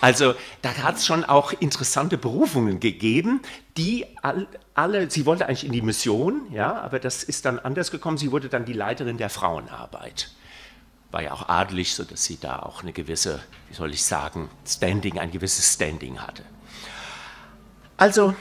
Also 0.00 0.36
da 0.62 0.72
hat 0.76 0.96
es 0.96 1.06
schon 1.06 1.24
auch 1.24 1.52
interessante 1.52 2.16
Berufungen 2.16 2.78
gegeben, 2.78 3.40
die 3.76 4.06
alle, 4.74 5.10
sie 5.10 5.26
wollte 5.26 5.46
eigentlich 5.46 5.64
in 5.64 5.72
die 5.72 5.82
Mission, 5.82 6.46
ja, 6.52 6.80
aber 6.80 7.00
das 7.00 7.24
ist 7.24 7.44
dann 7.44 7.58
anders 7.58 7.90
gekommen. 7.90 8.18
Sie 8.18 8.30
wurde 8.30 8.48
dann 8.48 8.64
die 8.64 8.72
Leiterin 8.72 9.18
der 9.18 9.30
Frauenarbeit 9.30 10.30
war 11.10 11.22
ja 11.22 11.32
auch 11.32 11.48
adelig, 11.48 11.94
sodass 11.94 12.24
sie 12.24 12.38
da 12.38 12.60
auch 12.60 12.82
eine 12.82 12.92
gewisse, 12.92 13.42
wie 13.68 13.74
soll 13.74 13.92
ich 13.92 14.04
sagen, 14.04 14.50
Standing, 14.66 15.18
ein 15.18 15.30
gewisses 15.30 15.74
Standing 15.74 16.20
hatte. 16.20 16.44
Also 17.96 18.34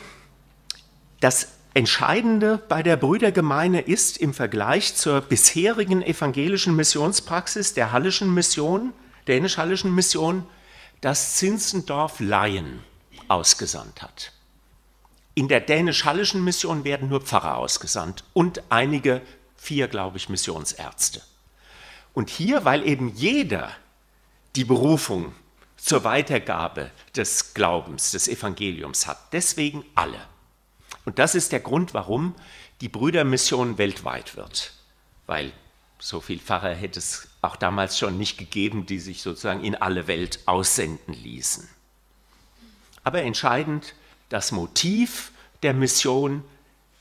das 1.20 1.50
Entscheidende 1.74 2.58
bei 2.70 2.84
der 2.84 2.96
Brüdergemeine 2.96 3.82
ist 3.82 4.18
im 4.18 4.34
Vergleich 4.34 4.96
zur 4.96 5.22
bisherigen 5.22 6.02
evangelischen 6.02 6.76
Missionspraxis 6.76 7.74
der 7.74 7.92
Hallischen 7.92 8.34
Mission, 8.34 8.94
dänisch-Hallischen 9.28 9.94
Mission, 9.94 10.46
dass 11.02 11.36
Zinzendorf 11.36 12.20
Laien 12.20 12.82
ausgesandt 13.28 14.02
hat. 14.02 14.32
In 15.34 15.50
der 15.50 15.60
dänisch-Hallischen 15.60 16.44
Mission 16.44 16.86
werden 16.86 17.10
nur 17.10 17.22
Pfarrer 17.22 17.58
ausgesandt 17.58 18.24
und 18.34 18.64
einige, 18.70 19.22
vier, 19.58 19.90
glaube 19.90 20.18
ich, 20.18 20.30
Missionsärzte. 20.30 21.22
Und 22.16 22.30
hier, 22.30 22.66
weil 22.66 22.88
eben 22.88 23.14
jeder 23.14 23.72
die 24.56 24.64
Berufung 24.64 25.36
zur 25.76 26.04
Weitergabe 26.06 26.90
des 27.16 27.54
Glaubens, 27.54 28.12
des 28.12 28.28
Evangeliums 28.28 29.06
hat, 29.06 29.34
deswegen 29.34 29.86
alle. 29.94 30.20
Und 31.04 31.20
das 31.20 31.36
ist 31.36 31.52
der 31.52 31.60
Grund, 31.60 31.94
warum 31.94 32.34
die 32.82 32.90
Brüdermission 32.90 33.78
weltweit 33.78 34.36
wird, 34.38 34.74
weil 35.28 35.52
so 36.00 36.22
viel 36.22 36.40
Pfarrer 36.40 36.74
hätte 36.74 37.00
es 37.00 37.28
auch 37.42 37.58
damals 37.58 38.00
schon 38.00 38.18
nicht 38.18 38.38
gegeben, 38.38 38.86
die 38.86 39.00
sich 39.00 39.22
sozusagen 39.22 39.64
in 39.64 39.76
alle 39.76 40.08
Welt 40.08 40.40
aussenden 40.46 41.14
ließen. 41.14 41.68
Aber 43.04 43.22
entscheidend, 43.22 43.94
das 44.30 44.52
Motiv 44.52 45.32
der 45.64 45.74
Mission 45.74 46.44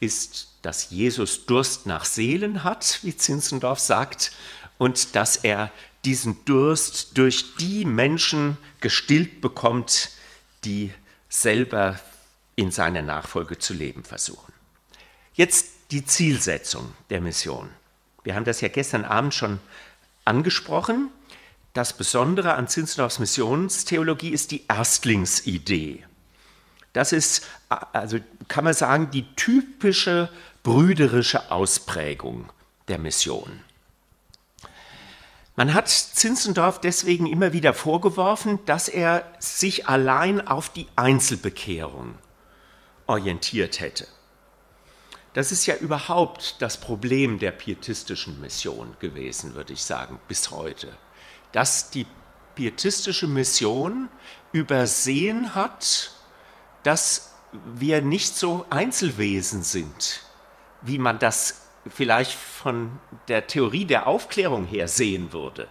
ist, 0.01 0.49
dass 0.63 0.91
Jesus 0.91 1.47
Durst 1.47 1.87
nach 1.87 2.05
Seelen 2.05 2.65
hat, 2.65 2.99
wie 3.03 3.17
Zinzendorf 3.17 3.79
sagt, 3.79 4.33
und 4.79 5.15
dass 5.15 5.37
er 5.37 5.71
diesen 6.05 6.45
Durst 6.45 7.17
durch 7.17 7.57
die 7.57 7.85
Menschen 7.85 8.57
gestillt 8.81 9.41
bekommt, 9.41 10.11
die 10.65 10.93
selber 11.29 11.99
in 12.57 12.71
seiner 12.71 13.03
Nachfolge 13.03 13.59
zu 13.59 13.75
leben 13.75 14.05
versuchen. 14.05 14.53
Jetzt 15.35 15.67
die 15.91 16.05
Zielsetzung 16.05 16.93
der 17.11 17.21
Mission. 17.21 17.71
Wir 18.23 18.35
haben 18.35 18.45
das 18.45 18.61
ja 18.61 18.69
gestern 18.69 19.05
Abend 19.05 19.35
schon 19.35 19.61
angesprochen. 20.25 21.11
Das 21.73 21.97
Besondere 21.97 22.55
an 22.55 22.69
Zinzendorfs 22.69 23.19
Missionstheologie 23.19 24.31
ist 24.31 24.51
die 24.51 24.65
Erstlingsidee. 24.69 26.05
Das 26.93 27.13
ist, 27.13 27.47
also 27.69 28.19
kann 28.47 28.65
man 28.65 28.75
sagen, 28.75 29.11
die 29.11 29.27
typische 29.35 30.31
brüderische 30.63 31.51
Ausprägung 31.51 32.51
der 32.87 32.99
Mission. 32.99 33.61
Man 35.57 35.73
hat 35.73 35.89
Zinzendorf 35.89 36.81
deswegen 36.81 37.27
immer 37.27 37.53
wieder 37.53 37.75
vorgeworfen, 37.75 38.59
dass 38.67 38.89
er 38.89 39.25
sich 39.39 39.89
allein 39.89 40.47
auf 40.47 40.69
die 40.69 40.89
Einzelbekehrung 40.97 42.17
orientiert 43.07 43.79
hätte. 43.79 44.09
Das 45.35 45.53
ist 45.53 45.67
ja 45.67 45.77
überhaupt 45.77 46.57
das 46.61 46.79
Problem 46.79 47.39
der 47.39 47.53
pietistischen 47.53 48.41
Mission 48.41 48.97
gewesen, 48.99 49.55
würde 49.55 49.73
ich 49.73 49.83
sagen, 49.83 50.21
bis 50.29 50.51
heute. 50.51 50.97
Dass 51.53 51.91
die 51.91 52.07
pietistische 52.55 53.27
Mission 53.27 54.09
übersehen 54.53 55.55
hat, 55.55 56.13
dass 56.83 57.35
wir 57.77 58.03
nicht 58.03 58.37
so 58.37 58.67
Einzelwesen 58.71 59.63
sind, 59.63 60.23
wie 60.83 60.99
man 60.99 61.19
das 61.19 61.64
vielleicht 61.89 62.33
von 62.33 62.99
der 63.29 63.47
Theorie 63.47 63.85
der 63.85 64.07
Aufklärung 64.07 64.67
her 64.67 64.89
sehen 64.89 65.33
würde. 65.33 65.69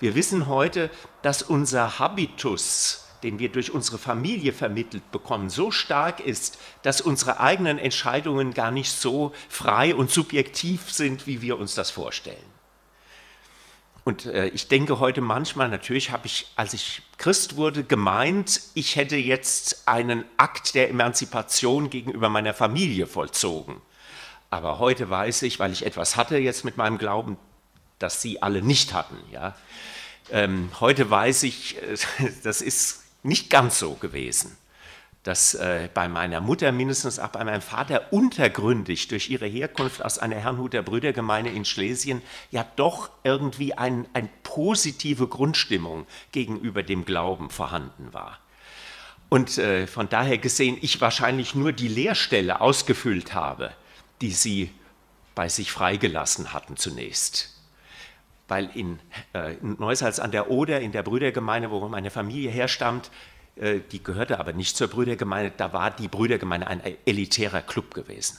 Wir 0.00 0.14
wissen 0.14 0.46
heute, 0.46 0.90
dass 1.22 1.42
unser 1.42 1.98
Habitus, 1.98 3.06
den 3.22 3.38
wir 3.38 3.48
durch 3.48 3.72
unsere 3.72 3.96
Familie 3.96 4.52
vermittelt 4.52 5.10
bekommen, 5.12 5.48
so 5.48 5.70
stark 5.70 6.20
ist, 6.20 6.58
dass 6.82 7.00
unsere 7.00 7.40
eigenen 7.40 7.78
Entscheidungen 7.78 8.52
gar 8.52 8.70
nicht 8.70 8.90
so 8.92 9.32
frei 9.48 9.94
und 9.94 10.10
subjektiv 10.10 10.90
sind, 10.92 11.26
wie 11.26 11.40
wir 11.40 11.58
uns 11.58 11.74
das 11.74 11.90
vorstellen. 11.90 12.54
Und 14.04 14.26
äh, 14.26 14.48
ich 14.48 14.68
denke 14.68 15.00
heute 15.00 15.22
manchmal, 15.22 15.70
natürlich 15.70 16.10
habe 16.10 16.26
ich, 16.26 16.46
als 16.56 16.74
ich 16.74 17.00
Christ 17.16 17.56
wurde, 17.56 17.84
gemeint, 17.84 18.60
ich 18.74 18.96
hätte 18.96 19.16
jetzt 19.16 19.88
einen 19.88 20.26
Akt 20.36 20.74
der 20.74 20.90
Emanzipation 20.90 21.88
gegenüber 21.88 22.28
meiner 22.28 22.52
Familie 22.52 23.06
vollzogen. 23.06 23.80
Aber 24.54 24.78
heute 24.78 25.10
weiß 25.10 25.42
ich, 25.42 25.58
weil 25.58 25.72
ich 25.72 25.84
etwas 25.84 26.14
hatte 26.14 26.38
jetzt 26.38 26.64
mit 26.64 26.76
meinem 26.76 26.96
Glauben, 26.96 27.38
dass 27.98 28.22
sie 28.22 28.40
alle 28.40 28.62
nicht 28.62 28.94
hatten. 28.94 29.16
Ja? 29.32 29.56
Ähm, 30.30 30.70
heute 30.78 31.10
weiß 31.10 31.42
ich, 31.42 31.76
äh, 31.82 31.96
das 32.44 32.62
ist 32.62 33.02
nicht 33.24 33.50
ganz 33.50 33.80
so 33.80 33.94
gewesen 33.94 34.56
dass 35.24 35.54
äh, 35.54 35.88
bei 35.94 36.06
meiner 36.06 36.42
Mutter, 36.42 36.70
mindestens 36.70 37.18
auch 37.18 37.28
bei 37.28 37.42
meinem 37.44 37.62
Vater, 37.62 38.12
untergründig 38.12 39.08
durch 39.08 39.30
ihre 39.30 39.46
Herkunft 39.46 40.04
aus 40.04 40.18
einer 40.18 40.36
Herrnhuter 40.36 40.82
Brüdergemeinde 40.82 41.50
in 41.50 41.64
Schlesien 41.64 42.20
ja 42.50 42.66
doch 42.76 43.08
irgendwie 43.22 43.72
eine 43.72 44.04
ein 44.12 44.28
positive 44.42 45.26
Grundstimmung 45.26 46.06
gegenüber 46.32 46.82
dem 46.82 47.06
Glauben 47.06 47.48
vorhanden 47.48 48.12
war. 48.12 48.38
Und 49.30 49.56
äh, 49.56 49.86
von 49.86 50.10
daher 50.10 50.36
gesehen, 50.36 50.76
ich 50.82 51.00
wahrscheinlich 51.00 51.54
nur 51.54 51.72
die 51.72 51.88
Lehrstelle 51.88 52.60
ausgefüllt 52.60 53.32
habe, 53.32 53.72
die 54.20 54.30
sie 54.30 54.70
bei 55.34 55.48
sich 55.48 55.72
freigelassen 55.72 56.52
hatten 56.52 56.76
zunächst. 56.76 57.50
Weil 58.48 58.70
in, 58.74 59.00
äh, 59.34 59.54
in 59.54 59.76
Neusalz 59.78 60.18
an 60.18 60.30
der 60.30 60.50
Oder, 60.50 60.80
in 60.80 60.92
der 60.92 61.02
Brüdergemeinde, 61.02 61.70
wo 61.70 61.88
meine 61.88 62.10
Familie 62.10 62.50
herstammt, 62.50 63.10
äh, 63.56 63.80
die 63.90 64.02
gehörte 64.02 64.38
aber 64.38 64.52
nicht 64.52 64.76
zur 64.76 64.88
Brüdergemeinde, 64.88 65.52
da 65.56 65.72
war 65.72 65.90
die 65.90 66.08
Brüdergemeinde 66.08 66.66
ein 66.66 66.82
elitärer 67.06 67.62
Club 67.62 67.94
gewesen. 67.94 68.38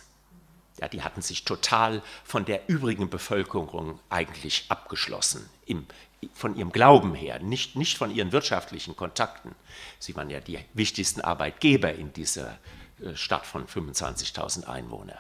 Ja, 0.80 0.90
die 0.90 1.04
hatten 1.04 1.22
sich 1.22 1.46
total 1.46 2.02
von 2.24 2.44
der 2.44 2.68
übrigen 2.68 3.10
Bevölkerung 3.10 4.00
eigentlich 4.10 4.66
abgeschlossen, 4.68 5.50
im, 5.66 5.86
von 6.34 6.56
ihrem 6.58 6.72
Glauben 6.72 7.16
her, 7.16 7.40
nicht, 7.40 7.78
nicht 7.78 7.98
von 7.98 8.14
ihren 8.14 8.34
wirtschaftlichen 8.34 8.96
Kontakten. 8.96 9.56
Sie 10.00 10.16
waren 10.16 10.30
ja 10.30 10.42
die 10.42 10.60
wichtigsten 10.74 11.22
Arbeitgeber 11.22 11.94
in 11.94 12.12
dieser 12.12 12.60
äh, 13.02 13.16
Stadt 13.16 13.46
von 13.46 13.68
25.000 13.68 14.66
Einwohnern. 14.66 15.20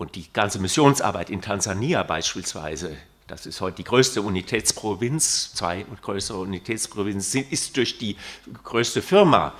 Und 0.00 0.14
die 0.14 0.32
ganze 0.32 0.58
Missionsarbeit 0.60 1.28
in 1.28 1.42
Tansania 1.42 2.02
beispielsweise, 2.02 2.96
das 3.26 3.44
ist 3.44 3.60
heute 3.60 3.76
die 3.76 3.84
größte 3.84 4.22
Unitätsprovinz, 4.22 5.52
zwei 5.52 5.84
größere 6.00 6.38
Unitätsprovinzen, 6.38 7.46
ist 7.50 7.76
durch 7.76 7.98
die 7.98 8.16
größte 8.64 9.02
Firma 9.02 9.52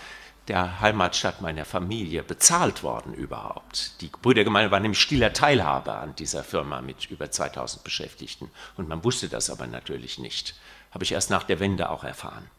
der 0.48 0.80
Heimatstadt 0.80 1.42
meiner 1.42 1.66
Familie 1.66 2.22
bezahlt 2.22 2.82
worden 2.82 3.12
überhaupt. 3.12 4.00
Die 4.00 4.06
Brüdergemeinde 4.06 4.70
war 4.70 4.80
nämlich 4.80 5.02
stiller 5.02 5.34
Teilhaber 5.34 5.98
an 5.98 6.16
dieser 6.16 6.42
Firma 6.42 6.80
mit 6.80 7.10
über 7.10 7.30
2000 7.30 7.84
Beschäftigten. 7.84 8.50
Und 8.78 8.88
man 8.88 9.04
wusste 9.04 9.28
das 9.28 9.50
aber 9.50 9.66
natürlich 9.66 10.18
nicht. 10.18 10.54
Habe 10.90 11.04
ich 11.04 11.12
erst 11.12 11.28
nach 11.28 11.42
der 11.42 11.60
Wende 11.60 11.90
auch 11.90 12.02
erfahren. 12.02 12.50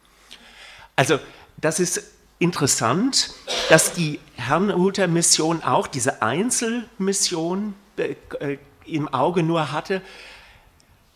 Also 0.96 1.18
das 1.58 1.80
ist 1.80 2.21
interessant, 2.42 3.34
dass 3.70 3.94
die 3.94 4.20
Herrnhuter 4.36 5.08
Mission 5.08 5.64
auch 5.64 5.88
diese 5.88 6.22
Einzelmission 6.22 7.74
äh, 7.98 8.16
äh, 8.40 8.58
im 8.86 9.08
Auge 9.08 9.44
nur 9.44 9.72
hatte 9.72 10.02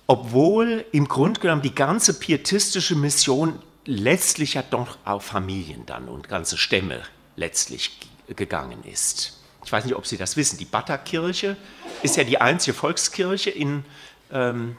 obwohl 0.07 0.85
im 0.91 1.07
Grunde 1.07 1.39
genommen 1.39 1.61
die 1.61 1.73
ganze 1.73 2.19
pietistische 2.19 2.95
Mission 2.95 3.59
letztlich 3.85 4.55
ja 4.55 4.63
doch 4.63 4.97
auf 5.05 5.25
Familien 5.25 5.85
dann 5.85 6.07
und 6.07 6.27
ganze 6.29 6.57
Stämme 6.57 7.01
letztlich 7.35 7.99
gegangen 8.27 8.83
ist. 8.83 9.39
Ich 9.63 9.71
weiß 9.71 9.85
nicht, 9.85 9.95
ob 9.95 10.05
Sie 10.05 10.17
das 10.17 10.37
wissen. 10.37 10.57
Die 10.57 10.65
Bata-Kirche 10.65 11.57
ist 12.03 12.17
ja 12.17 12.23
die 12.23 12.39
einzige 12.39 12.75
Volkskirche 12.75 13.49
in 13.49 13.83
ähm, 14.31 14.77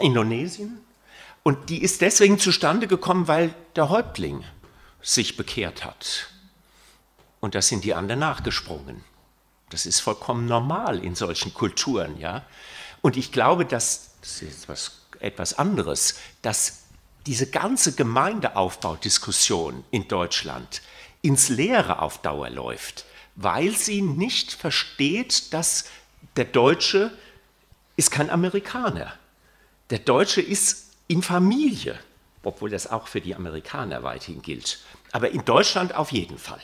Indonesien. 0.00 0.78
Und 1.42 1.70
die 1.70 1.82
ist 1.82 2.00
deswegen 2.00 2.38
zustande 2.38 2.86
gekommen, 2.86 3.26
weil 3.26 3.54
der 3.74 3.88
Häuptling 3.88 4.44
sich 5.02 5.36
bekehrt 5.36 5.84
hat. 5.84 6.28
Und 7.40 7.54
da 7.54 7.62
sind 7.62 7.84
die 7.84 7.94
anderen 7.94 8.20
nachgesprungen. 8.20 9.04
Das 9.70 9.86
ist 9.86 10.00
vollkommen 10.00 10.46
normal 10.46 11.04
in 11.04 11.14
solchen 11.14 11.54
Kulturen, 11.54 12.18
ja. 12.18 12.44
Und 13.00 13.16
ich 13.16 13.32
glaube, 13.32 13.64
dass 13.64 14.08
das 14.20 14.42
ist 14.42 14.62
etwas, 14.62 15.00
etwas 15.20 15.58
anderes, 15.58 16.18
dass 16.42 16.84
diese 17.26 17.50
ganze 17.50 17.94
Gemeindeaufbaudiskussion 17.94 19.84
in 19.90 20.08
Deutschland 20.08 20.82
ins 21.22 21.48
Leere 21.48 22.00
auf 22.00 22.22
Dauer 22.22 22.50
läuft, 22.50 23.04
weil 23.36 23.74
sie 23.76 24.02
nicht 24.02 24.52
versteht, 24.52 25.52
dass 25.52 25.86
der 26.36 26.46
Deutsche 26.46 27.16
ist 27.96 28.10
kein 28.10 28.30
Amerikaner. 28.30 29.12
Der 29.90 29.98
Deutsche 29.98 30.40
ist 30.40 30.92
in 31.06 31.22
Familie, 31.22 31.98
obwohl 32.42 32.70
das 32.70 32.86
auch 32.86 33.08
für 33.08 33.20
die 33.20 33.34
Amerikaner 33.34 34.02
weithin 34.02 34.42
gilt. 34.42 34.80
Aber 35.12 35.30
in 35.30 35.44
Deutschland 35.44 35.94
auf 35.94 36.10
jeden 36.12 36.38
Fall. 36.38 36.60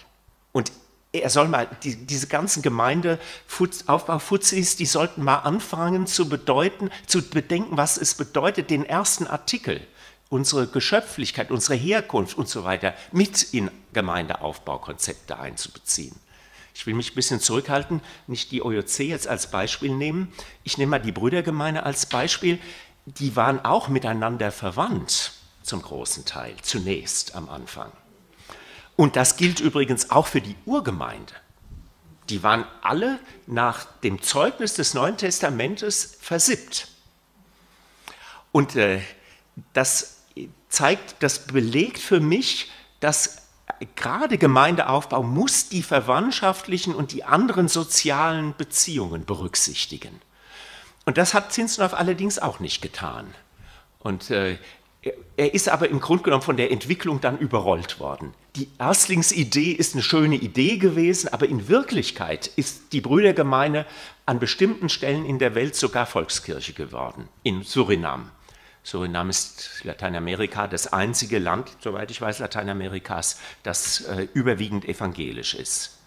Und 0.53 0.73
er 1.13 1.31
soll 1.31 1.49
mal, 1.49 1.69
die, 1.83 2.07
diese 2.07 2.27
ganzen 2.27 2.63
Gemeindeaufbaufuzis, 2.63 4.77
die 4.77 4.87
sollten 4.87 5.23
mal 5.23 5.39
anfangen 5.39 6.07
zu 6.07 6.29
bedeuten, 6.29 6.91
zu 7.07 7.23
bedenken, 7.23 7.77
was 7.77 7.97
es 7.97 8.15
bedeutet, 8.15 8.71
den 8.71 8.85
ersten 8.85 9.29
Artikel, 9.29 9.87
unsere 10.29 10.67
Geschöpflichkeit, 10.67 11.53
unsere 11.53 11.77
Herkunft 11.77 12.37
und 12.37 12.49
so 12.49 12.65
weiter 12.65 12.95
mit 13.13 13.55
in 13.55 13.71
Gemeindeaufbaukonzepte 13.93 15.39
einzubeziehen. 15.39 16.17
Ich 16.75 16.87
will 16.87 16.95
mich 16.95 17.13
ein 17.13 17.15
bisschen 17.15 17.39
zurückhalten, 17.39 18.01
nicht 18.27 18.51
die 18.51 18.63
OJC 18.63 19.01
jetzt 19.01 19.29
als 19.29 19.53
Beispiel 19.53 19.95
nehmen. 19.95 20.33
Ich 20.65 20.77
nehme 20.77 20.91
mal 20.91 20.99
die 20.99 21.13
Brüdergemeinde 21.13 21.85
als 21.85 22.07
Beispiel. 22.07 22.59
Die 23.07 23.37
waren 23.37 23.65
auch 23.65 23.87
miteinander 23.87 24.51
verwandt, 24.51 25.35
zum 25.63 25.81
großen 25.81 26.25
Teil, 26.25 26.57
zunächst 26.63 27.37
am 27.37 27.49
Anfang. 27.49 27.93
Und 28.97 29.17
das 29.17 29.37
gilt 29.37 29.61
übrigens 29.61 30.11
auch 30.11 30.27
für 30.27 30.41
die 30.41 30.57
Urgemeinde. 30.67 31.35
Die 32.29 32.43
waren 32.43 32.65
alle 32.81 33.19
nach 33.47 33.85
dem 34.03 34.23
Zeugnis 34.23 34.75
des 34.75 34.95
Neuen 34.95 35.17
Testamentes 35.17 36.17
versippt. 36.21 36.89
Und 38.53 38.77
äh, 38.77 39.01
das 39.73 40.23
zeigt, 40.69 41.17
das 41.23 41.47
belegt 41.47 41.99
für 41.99 42.21
mich, 42.21 42.71
dass 43.01 43.43
gerade 43.97 44.39
Gemeindeaufbau 44.39 45.23
muss 45.23 45.69
die 45.69 45.83
verwandtschaftlichen 45.83 46.95
und 46.95 47.13
die 47.13 47.25
anderen 47.25 47.69
sozialen 47.69 48.55
Beziehungen 48.57 49.25
berücksichtigen. 49.25 50.21
Und 51.05 51.19
das 51.19 51.35
hat 51.35 51.53
Zinsdorf 51.53 51.93
allerdings 51.95 52.39
auch 52.39 52.61
nicht 52.61 52.81
getan. 52.81 53.35
Und 53.99 54.31
äh, 54.31 54.59
er 55.37 55.53
ist 55.53 55.69
aber 55.69 55.89
im 55.91 56.01
Grunde 56.01 56.25
genommen 56.25 56.43
von 56.43 56.57
der 56.57 56.71
Entwicklung 56.71 57.21
dann 57.21 57.39
überrollt 57.39 58.01
worden. 58.01 58.33
Die 58.57 58.69
Erstlingsidee 58.79 59.73
ist 59.73 59.95
eine 59.95 60.03
schöne 60.05 60.37
Idee 60.37 60.77
gewesen, 60.79 61.27
aber 61.33 61.49
in 61.49 61.67
Wirklichkeit 61.67 62.47
ist 62.47 62.93
die 62.93 63.01
Brüdergemeinde 63.01 63.85
an 64.27 64.39
bestimmten 64.39 64.89
Stellen 64.89 65.25
in 65.25 65.41
der 65.41 65.57
Welt 65.57 65.75
sogar 65.75 66.07
Volkskirche 66.07 66.73
geworden, 66.73 67.29
in 67.43 67.65
Surinam. 67.65 68.31
Surinam 68.85 69.29
ist 69.29 69.83
Lateinamerika 69.83 70.69
das 70.69 70.93
einzige 70.93 71.41
Land, 71.41 71.77
soweit 71.81 72.13
ich 72.13 72.21
weiß, 72.21 72.39
Lateinamerikas, 72.39 73.41
das 73.65 74.03
äh, 74.03 74.29
überwiegend 74.35 74.85
evangelisch 74.85 75.55
ist. 75.55 75.99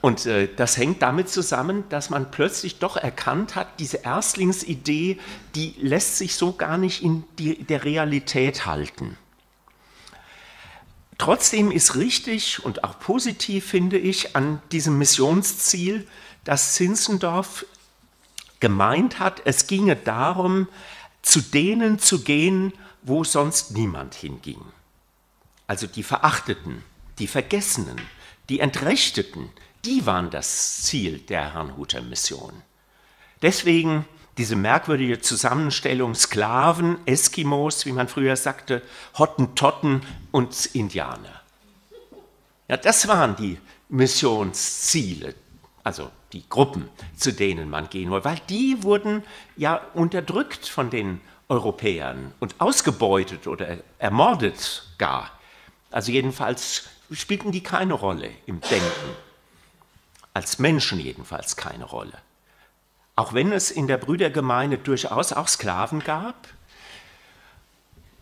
Und 0.00 0.24
äh, 0.24 0.48
das 0.54 0.78
hängt 0.78 1.02
damit 1.02 1.28
zusammen, 1.28 1.84
dass 1.90 2.08
man 2.08 2.30
plötzlich 2.30 2.78
doch 2.78 2.96
erkannt 2.96 3.56
hat, 3.56 3.78
diese 3.78 3.98
Erstlingsidee, 3.98 5.18
die 5.54 5.74
lässt 5.82 6.16
sich 6.16 6.34
so 6.34 6.52
gar 6.52 6.78
nicht 6.78 7.02
in 7.02 7.24
die, 7.38 7.62
der 7.62 7.84
Realität 7.84 8.64
halten. 8.64 9.18
Trotzdem 11.18 11.72
ist 11.72 11.96
richtig 11.96 12.64
und 12.64 12.84
auch 12.84 13.00
positiv, 13.00 13.66
finde 13.66 13.98
ich, 13.98 14.36
an 14.36 14.62
diesem 14.70 14.98
Missionsziel, 14.98 16.06
dass 16.44 16.74
Zinzendorf 16.74 17.66
gemeint 18.60 19.18
hat, 19.18 19.42
es 19.44 19.66
ginge 19.66 19.96
darum, 19.96 20.68
zu 21.22 21.40
denen 21.40 21.98
zu 21.98 22.22
gehen, 22.22 22.72
wo 23.02 23.24
sonst 23.24 23.72
niemand 23.72 24.14
hinging. 24.14 24.60
Also 25.66 25.86
die 25.86 26.02
Verachteten, 26.02 26.84
die 27.18 27.26
Vergessenen, 27.26 28.00
die 28.48 28.60
Entrechteten, 28.60 29.50
die 29.84 30.06
waren 30.06 30.30
das 30.30 30.82
Ziel 30.82 31.18
der 31.18 31.52
Herrnhuter 31.54 32.00
Mission. 32.00 32.62
Deswegen 33.42 34.06
diese 34.38 34.56
merkwürdige 34.56 35.20
Zusammenstellung 35.20 36.14
Sklaven, 36.14 36.98
Eskimos, 37.06 37.84
wie 37.84 37.92
man 37.92 38.08
früher 38.08 38.36
sagte, 38.36 38.82
Hottentotten 39.18 40.02
und 40.30 40.66
Indianer. 40.74 41.42
Ja, 42.68 42.76
das 42.76 43.08
waren 43.08 43.36
die 43.36 43.58
Missionsziele, 43.88 45.34
also 45.82 46.10
die 46.32 46.48
Gruppen, 46.48 46.88
zu 47.16 47.32
denen 47.32 47.68
man 47.68 47.90
gehen 47.90 48.10
wollte, 48.10 48.26
weil 48.26 48.40
die 48.48 48.82
wurden 48.82 49.24
ja 49.56 49.80
unterdrückt 49.94 50.68
von 50.68 50.90
den 50.90 51.20
Europäern 51.48 52.32
und 52.40 52.54
ausgebeutet 52.58 53.46
oder 53.46 53.78
ermordet 53.98 54.86
gar. 54.98 55.30
Also 55.90 56.12
jedenfalls 56.12 56.84
spielten 57.10 57.52
die 57.52 57.62
keine 57.62 57.94
Rolle 57.94 58.30
im 58.46 58.60
Denken 58.60 59.16
als 60.34 60.60
Menschen 60.60 61.00
jedenfalls 61.00 61.56
keine 61.56 61.84
Rolle. 61.84 62.12
Auch 63.18 63.32
wenn 63.32 63.50
es 63.50 63.72
in 63.72 63.88
der 63.88 63.96
Brüdergemeinde 63.96 64.78
durchaus 64.78 65.32
auch 65.32 65.48
Sklaven 65.48 66.04
gab, 66.04 66.36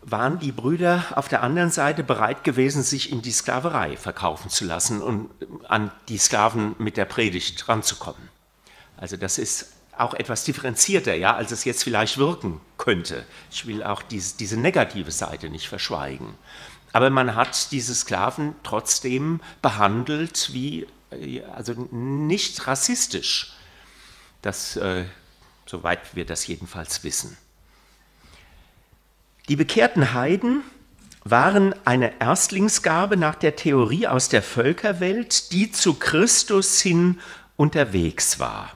waren 0.01 0.39
die 0.39 0.51
Brüder 0.51 1.03
auf 1.13 1.27
der 1.27 1.43
anderen 1.43 1.69
Seite 1.69 2.03
bereit 2.03 2.43
gewesen, 2.43 2.81
sich 2.81 3.11
in 3.11 3.21
die 3.21 3.31
Sklaverei 3.31 3.95
verkaufen 3.95 4.49
zu 4.49 4.65
lassen 4.65 5.03
und 5.03 5.29
an 5.69 5.91
die 6.09 6.17
Sklaven 6.17 6.75
mit 6.79 6.97
der 6.97 7.05
Predigt 7.05 7.69
ranzukommen. 7.69 8.29
Also 8.97 9.17
das 9.17 9.37
ist 9.37 9.71
auch 9.95 10.15
etwas 10.15 10.45
differenzierter, 10.45 11.13
ja, 11.13 11.35
als 11.35 11.51
es 11.51 11.63
jetzt 11.63 11.83
vielleicht 11.83 12.17
wirken 12.17 12.59
könnte. 12.79 13.23
Ich 13.51 13.67
will 13.67 13.83
auch 13.83 14.01
diese, 14.01 14.35
diese 14.37 14.57
negative 14.57 15.11
Seite 15.11 15.49
nicht 15.49 15.67
verschweigen. 15.67 16.33
Aber 16.91 17.11
man 17.11 17.35
hat 17.35 17.71
diese 17.71 17.93
Sklaven 17.93 18.55
trotzdem 18.63 19.41
behandelt 19.61 20.53
wie, 20.53 20.87
äh, 21.11 21.43
also 21.55 21.73
nicht 21.91 22.65
rassistisch. 22.65 23.53
Das, 24.41 24.75
äh, 24.77 25.05
soweit 25.65 26.15
wir 26.15 26.25
das 26.25 26.47
jedenfalls 26.47 27.03
wissen. 27.03 27.37
Die 29.49 29.55
bekehrten 29.55 30.13
Heiden 30.13 30.63
waren 31.23 31.73
eine 31.85 32.19
Erstlingsgabe 32.19 33.17
nach 33.17 33.35
der 33.35 33.55
Theorie 33.55 34.07
aus 34.07 34.29
der 34.29 34.41
Völkerwelt, 34.41 35.51
die 35.51 35.71
zu 35.71 35.95
Christus 35.95 36.81
hin 36.81 37.19
unterwegs 37.55 38.39
war. 38.39 38.75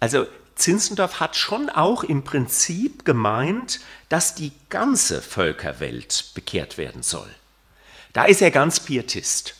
Also 0.00 0.26
Zinzendorf 0.54 1.20
hat 1.20 1.36
schon 1.36 1.68
auch 1.68 2.02
im 2.02 2.24
Prinzip 2.24 3.04
gemeint, 3.04 3.80
dass 4.08 4.34
die 4.34 4.52
ganze 4.70 5.20
Völkerwelt 5.20 6.30
bekehrt 6.34 6.78
werden 6.78 7.02
soll. 7.02 7.28
Da 8.12 8.24
ist 8.24 8.40
er 8.40 8.50
ganz 8.50 8.80
Pietist. 8.80 9.54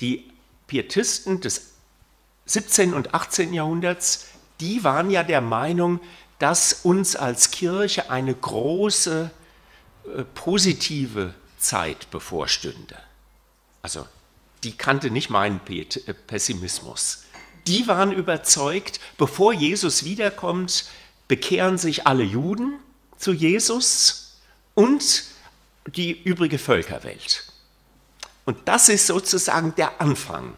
Die 0.00 0.30
Pietisten 0.66 1.40
des 1.40 1.73
17. 2.46 2.94
und 2.94 3.14
18. 3.14 3.54
Jahrhunderts, 3.54 4.26
die 4.60 4.84
waren 4.84 5.10
ja 5.10 5.22
der 5.22 5.40
Meinung, 5.40 6.00
dass 6.38 6.72
uns 6.72 7.16
als 7.16 7.50
Kirche 7.50 8.10
eine 8.10 8.34
große 8.34 9.30
äh, 10.04 10.24
positive 10.34 11.34
Zeit 11.58 12.10
bevorstünde. 12.10 12.96
Also 13.82 14.06
die 14.62 14.76
kannte 14.76 15.10
nicht 15.10 15.30
meinen 15.30 15.60
äh, 15.68 16.14
Pessimismus. 16.26 17.24
Die 17.66 17.86
waren 17.86 18.12
überzeugt, 18.12 19.00
bevor 19.16 19.52
Jesus 19.52 20.04
wiederkommt, 20.04 20.86
bekehren 21.28 21.78
sich 21.78 22.06
alle 22.06 22.24
Juden 22.24 22.78
zu 23.16 23.32
Jesus 23.32 24.36
und 24.74 25.24
die 25.86 26.22
übrige 26.22 26.58
Völkerwelt. 26.58 27.46
Und 28.44 28.68
das 28.68 28.88
ist 28.88 29.06
sozusagen 29.06 29.74
der 29.76 30.00
Anfang, 30.00 30.54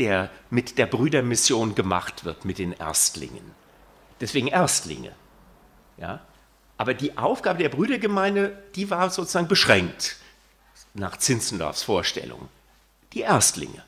der 0.00 0.30
mit 0.48 0.78
der 0.78 0.86
Brüdermission 0.86 1.74
gemacht 1.74 2.24
wird, 2.24 2.44
mit 2.44 2.58
den 2.58 2.72
Erstlingen. 2.72 3.54
Deswegen 4.20 4.48
Erstlinge. 4.48 5.12
Ja? 5.98 6.20
Aber 6.76 6.94
die 6.94 7.16
Aufgabe 7.16 7.58
der 7.58 7.68
Brüdergemeinde, 7.68 8.60
die 8.74 8.90
war 8.90 9.10
sozusagen 9.10 9.48
beschränkt 9.48 10.16
nach 10.94 11.18
Zinzendorfs 11.18 11.82
Vorstellung. 11.82 12.48
Die 13.12 13.20
Erstlinge. 13.20 13.84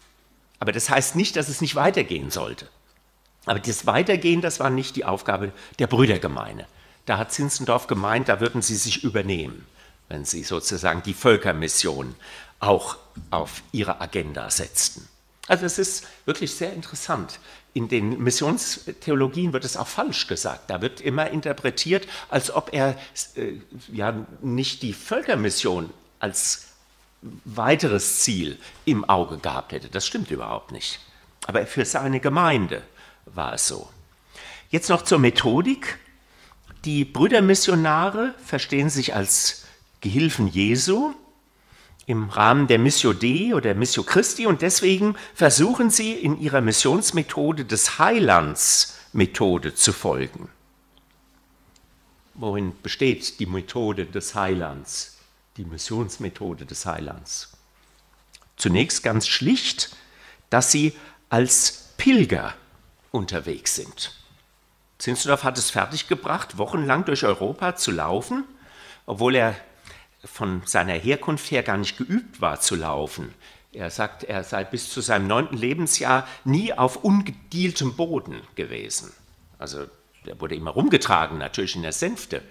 Aber 0.60 0.72
das 0.72 0.90
heißt 0.90 1.16
nicht, 1.16 1.36
dass 1.36 1.48
es 1.48 1.60
nicht 1.60 1.74
weitergehen 1.74 2.30
sollte. 2.30 2.68
Aber 3.46 3.58
das 3.58 3.86
Weitergehen, 3.86 4.40
das 4.40 4.60
war 4.60 4.70
nicht 4.70 4.94
die 4.94 5.04
Aufgabe 5.04 5.52
der 5.78 5.88
Brüdergemeinde. 5.88 6.66
Da 7.06 7.18
hat 7.18 7.32
Zinzendorf 7.32 7.88
gemeint, 7.88 8.28
da 8.28 8.38
würden 8.38 8.62
sie 8.62 8.76
sich 8.76 9.02
übernehmen, 9.02 9.66
wenn 10.08 10.24
sie 10.24 10.44
sozusagen 10.44 11.02
die 11.02 11.14
Völkermission 11.14 12.14
auch 12.60 12.96
auf 13.30 13.62
ihre 13.72 14.00
Agenda 14.00 14.50
setzten. 14.50 15.08
Also 15.52 15.66
es 15.66 15.78
ist 15.78 16.06
wirklich 16.24 16.54
sehr 16.54 16.72
interessant. 16.72 17.38
In 17.74 17.86
den 17.86 18.22
Missionstheologien 18.22 19.52
wird 19.52 19.66
es 19.66 19.76
auch 19.76 19.86
falsch 19.86 20.26
gesagt. 20.26 20.70
Da 20.70 20.80
wird 20.80 21.02
immer 21.02 21.28
interpretiert, 21.28 22.08
als 22.30 22.50
ob 22.50 22.72
er 22.72 22.96
äh, 23.34 23.58
ja 23.92 24.14
nicht 24.40 24.82
die 24.82 24.94
Völkermission 24.94 25.90
als 26.20 26.68
weiteres 27.44 28.20
Ziel 28.20 28.58
im 28.86 29.04
Auge 29.04 29.36
gehabt 29.36 29.72
hätte. 29.72 29.88
Das 29.88 30.06
stimmt 30.06 30.30
überhaupt 30.30 30.72
nicht. 30.72 31.00
Aber 31.46 31.66
für 31.66 31.84
seine 31.84 32.20
Gemeinde 32.20 32.80
war 33.26 33.52
es 33.52 33.68
so. 33.68 33.90
Jetzt 34.70 34.88
noch 34.88 35.02
zur 35.02 35.18
Methodik. 35.18 35.98
Die 36.86 37.04
Brüdermissionare 37.04 38.34
verstehen 38.42 38.88
sich 38.88 39.14
als 39.14 39.66
Gehilfen 40.00 40.48
Jesu 40.48 41.12
im 42.06 42.28
Rahmen 42.28 42.66
der 42.66 42.78
Missio 42.78 43.12
Dei 43.12 43.54
oder 43.54 43.74
Missio 43.74 44.02
Christi 44.02 44.46
und 44.46 44.62
deswegen 44.62 45.14
versuchen 45.34 45.90
sie 45.90 46.12
in 46.12 46.40
ihrer 46.40 46.60
Missionsmethode 46.60 47.64
des 47.64 47.98
Heilands 47.98 48.98
Methode 49.12 49.74
zu 49.74 49.92
folgen. 49.92 50.48
Worin 52.34 52.72
besteht 52.82 53.38
die 53.40 53.46
Methode 53.46 54.06
des 54.06 54.34
Heilands, 54.34 55.18
die 55.58 55.64
Missionsmethode 55.64 56.64
des 56.64 56.86
Heilands? 56.86 57.52
Zunächst 58.56 59.02
ganz 59.02 59.28
schlicht, 59.28 59.94
dass 60.48 60.72
sie 60.72 60.94
als 61.28 61.90
Pilger 61.98 62.54
unterwegs 63.10 63.76
sind. 63.76 64.16
Zinzendorf 64.98 65.44
hat 65.44 65.58
es 65.58 65.70
fertiggebracht, 65.70 66.58
wochenlang 66.58 67.04
durch 67.04 67.24
Europa 67.24 67.76
zu 67.76 67.90
laufen, 67.90 68.44
obwohl 69.04 69.34
er 69.34 69.56
von 70.24 70.62
seiner 70.64 70.94
Herkunft 70.94 71.50
her 71.50 71.62
gar 71.62 71.76
nicht 71.76 71.98
geübt 71.98 72.40
war 72.40 72.60
zu 72.60 72.76
laufen. 72.76 73.34
Er 73.72 73.90
sagt, 73.90 74.24
er 74.24 74.44
sei 74.44 74.64
bis 74.64 74.90
zu 74.90 75.00
seinem 75.00 75.26
neunten 75.26 75.56
Lebensjahr 75.56 76.26
nie 76.44 76.72
auf 76.72 76.96
ungedieltem 77.04 77.96
Boden 77.96 78.40
gewesen. 78.54 79.12
Also 79.58 79.86
er 80.26 80.40
wurde 80.40 80.54
immer 80.54 80.72
rumgetragen, 80.72 81.38
natürlich 81.38 81.74
in 81.74 81.82
der 81.82 81.92
Sänfte. 81.92 82.42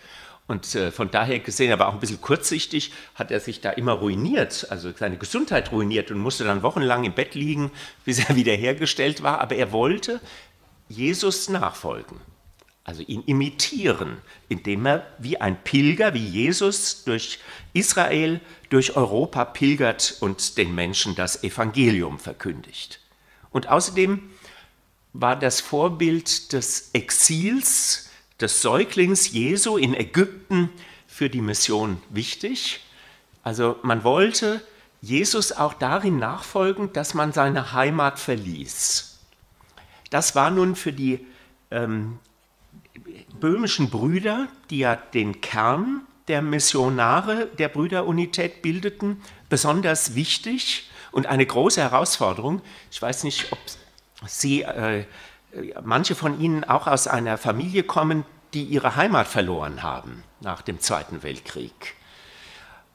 Und 0.48 0.76
äh, 0.76 0.92
von 0.92 1.12
daher 1.12 1.40
gesehen, 1.40 1.72
aber 1.72 1.88
auch 1.88 1.94
ein 1.94 2.00
bisschen 2.00 2.20
kurzsichtig, 2.20 2.92
hat 3.16 3.32
er 3.32 3.40
sich 3.40 3.62
da 3.62 3.70
immer 3.70 3.94
ruiniert, 3.94 4.68
also 4.70 4.92
seine 4.92 5.18
Gesundheit 5.18 5.72
ruiniert 5.72 6.12
und 6.12 6.18
musste 6.18 6.44
dann 6.44 6.64
wochenlang 6.64 7.04
im 7.04 7.14
Bett 7.14 7.36
liegen, 7.36 7.72
bis 8.04 8.20
er 8.28 8.36
wiederhergestellt 8.36 9.24
war. 9.24 9.40
Aber 9.40 9.56
er 9.56 9.72
wollte 9.72 10.20
Jesus 10.90 11.48
nachfolgen 11.48 12.20
also 12.92 13.04
ihn 13.04 13.24
imitieren, 13.24 14.18
indem 14.50 14.86
er 14.86 15.08
wie 15.18 15.40
ein 15.40 15.64
Pilger, 15.64 16.14
wie 16.14 16.28
Jesus 16.28 17.06
durch 17.06 17.40
Israel, 17.72 18.42
durch 18.70 18.98
Europa 18.98 19.46
pilgert 19.46 20.18
und 20.20 20.58
den 20.58 20.76
Menschen 20.76 21.16
das 21.16 21.42
Evangelium 21.42 22.20
verkündigt. 22.20 23.00
Und 23.50 23.70
außerdem 23.70 24.30
war 25.14 25.38
das 25.38 25.62
Vorbild 25.62 26.52
des 26.52 26.90
Exils, 26.92 28.10
des 28.42 28.62
Säuglings 28.62 29.32
Jesu 29.32 29.78
in 29.78 29.94
Ägypten 29.94 30.70
für 31.08 31.30
die 31.30 31.40
Mission 31.40 32.02
wichtig. 32.10 32.82
Also 33.42 33.80
man 33.84 34.04
wollte 34.04 34.62
Jesus 35.00 35.54
auch 35.54 35.76
darin 35.76 36.18
nachfolgen, 36.18 36.92
dass 36.92 37.14
man 37.14 37.32
seine 37.32 37.72
Heimat 37.72 38.20
verließ. 38.20 39.18
Das 40.10 40.36
war 40.36 40.52
nun 40.52 40.76
für 40.76 40.92
die 40.92 41.26
ähm, 41.72 42.20
böhmischen 43.40 43.90
Brüder, 43.90 44.48
die 44.70 44.80
ja 44.80 44.96
den 44.96 45.42
Kern 45.42 46.02
der 46.28 46.42
Missionare 46.42 47.48
der 47.58 47.70
Brüderunität 47.70 48.62
bildeten, 48.62 49.22
besonders 49.50 50.16
wichtig 50.16 50.90
und 51.12 51.28
eine 51.28 51.46
große 51.46 51.82
Herausforderung. 51.82 52.62
Ich 52.90 53.02
weiß 53.02 53.24
nicht, 53.24 53.52
ob 53.52 53.60
Sie, 54.28 54.62
äh, 54.62 55.06
manche 55.84 56.16
von 56.16 56.40
Ihnen 56.40 56.64
auch 56.64 56.88
aus 56.88 57.08
einer 57.08 57.38
Familie 57.38 57.84
kommen, 57.84 58.24
die 58.54 58.64
ihre 58.64 58.96
Heimat 58.96 59.28
verloren 59.28 59.84
haben 59.84 60.24
nach 60.42 60.62
dem 60.62 60.80
Zweiten 60.80 61.24
Weltkrieg. 61.24 61.96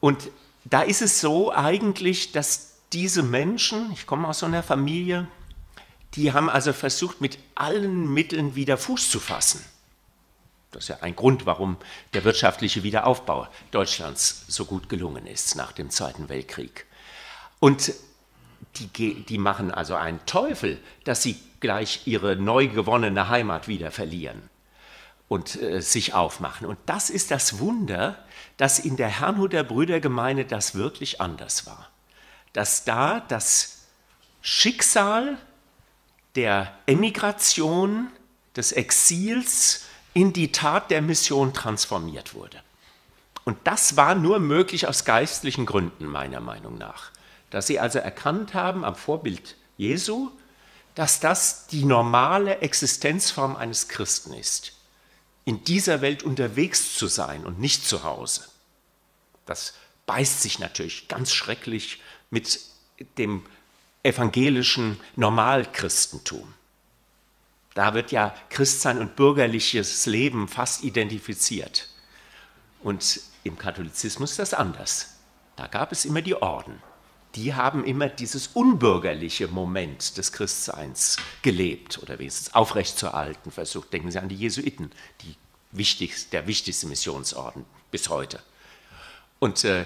Und 0.01 0.31
da 0.65 0.83
ist 0.83 1.03
es 1.03 1.21
so 1.21 1.53
eigentlich, 1.53 2.33
dass 2.33 2.75
diese 2.93 3.23
Menschen, 3.23 3.91
ich 3.93 4.07
komme 4.07 4.29
aus 4.29 4.41
so 4.41 4.47
einer 4.47 4.63
Familie, 4.63 5.27
die 6.15 6.33
haben 6.33 6.49
also 6.49 6.73
versucht, 6.73 7.21
mit 7.21 7.39
allen 7.55 8.13
Mitteln 8.13 8.55
wieder 8.55 8.77
Fuß 8.77 9.11
zu 9.11 9.21
fassen. 9.21 9.65
Das 10.77 10.85
ist 10.85 10.89
ja 10.89 10.99
ein 11.01 11.17
Grund, 11.17 11.47
warum 11.47 11.79
der 12.13 12.25
wirtschaftliche 12.25 12.83
Wiederaufbau 12.83 13.49
Deutschlands 13.71 14.45
so 14.47 14.67
gut 14.67 14.91
gelungen 14.91 15.27
ist 15.27 15.57
nach 15.57 15.73
dem 15.73 15.89
Zweiten 15.89 16.29
Weltkrieg. 16.29 16.85
Und 17.61 17.95
die, 18.75 19.25
die 19.25 19.39
machen 19.39 19.71
also 19.71 19.95
einen 19.95 20.21
Teufel, 20.27 20.79
dass 21.05 21.23
sie 21.23 21.41
gleich 21.61 22.07
ihre 22.07 22.37
neu 22.37 22.69
gewonnene 22.69 23.31
Heimat 23.31 23.69
wieder 23.69 23.91
verlieren 23.91 24.51
und 25.29 25.61
äh, 25.63 25.81
sich 25.81 26.13
aufmachen. 26.13 26.67
Und 26.67 26.79
das 26.85 27.09
ist 27.09 27.31
das 27.31 27.59
Wunder, 27.59 28.23
dass 28.59 28.79
in 28.79 28.99
der 28.99 29.09
Herrnhuter 29.09 29.65
Brüdergemeinde 29.65 30.45
das 30.45 30.75
wirklich 30.75 31.23
anders 31.23 31.65
war. 31.65 31.89
Dass 32.53 32.85
da 32.85 33.21
das 33.21 33.87
Schicksal 34.43 35.39
der 36.35 36.71
Emigration, 36.85 38.09
des 38.57 38.73
Exils, 38.73 39.85
in 40.17 40.33
die 40.33 40.51
Tat 40.51 40.91
der 40.91 41.03
Mission 41.03 41.53
transformiert 41.53 42.33
wurde. 42.33 42.63
Und 43.45 43.59
das 43.65 43.99
war 43.99 44.15
nur 44.15 44.39
möglich 44.39 44.89
aus 44.89 45.05
geistlichen 45.05 45.67
Gründen, 45.67 46.07
meiner 46.07 46.41
Meinung 46.41 46.79
nach. 46.79 47.11
Dass 47.51 47.67
sie 47.67 47.79
also 47.79 47.99
erkannt 47.99 48.55
haben 48.55 48.83
am 48.83 48.95
Vorbild 48.95 49.57
Jesu, 49.77 50.31
dass 50.95 51.21
das 51.21 51.67
die 51.67 51.85
normale 51.85 52.61
Existenzform 52.61 53.57
eines 53.57 53.89
Christen 53.89 54.33
ist, 54.33 54.73
in 55.45 55.65
dieser 55.65 56.01
Welt 56.01 56.23
unterwegs 56.23 56.97
zu 56.97 57.09
sein 57.09 57.45
und 57.45 57.61
nicht 57.61 57.87
zu 57.87 58.03
Hause. 58.03 58.47
Das 59.45 59.75
beißt 60.07 60.41
sich 60.41 60.61
natürlich 60.61 61.09
ganz 61.09 61.35
schrecklich 61.35 62.01
mit 62.31 62.59
dem 63.19 63.45
evangelischen 64.03 64.99
Normalchristentum. 65.15 66.55
Da 67.77 67.93
wird 67.93 68.11
ja 68.11 68.35
Christsein 68.49 68.99
und 68.99 69.17
bürgerliches 69.17 70.07
Leben 70.07 70.49
fast 70.49 70.83
identifiziert. 70.83 71.91
Und 72.83 73.21
im 73.45 73.59
Katholizismus 73.59 74.31
ist 74.31 74.39
das 74.39 74.55
anders. 74.55 75.19
Da 75.57 75.67
gab 75.67 75.93
es 75.93 76.07
immer 76.07 76.23
die 76.23 76.37
Orden. 76.37 76.83
Die 77.35 77.53
haben 77.53 77.85
immer 77.85 78.09
dieses 78.09 78.47
unbürgerliche 78.47 79.49
Moment 79.49 80.17
des 80.17 80.33
Christseins 80.33 81.19
gelebt 81.43 81.99
oder 82.03 82.19
wenigstens 82.19 82.55
aufrechtzuerhalten 82.55 83.53
versucht. 83.53 83.93
Denken 83.93 84.11
Sie 84.11 84.19
an 84.19 84.31
die 84.31 84.37
Jesuiten, 84.37 84.91
die 85.21 85.35
wichtigste, 85.71 86.31
der 86.31 86.47
wichtigste 86.47 86.87
Missionsorden 86.87 87.67
bis 87.91 88.09
heute. 88.09 88.41
Und 89.39 89.65
äh, 89.65 89.85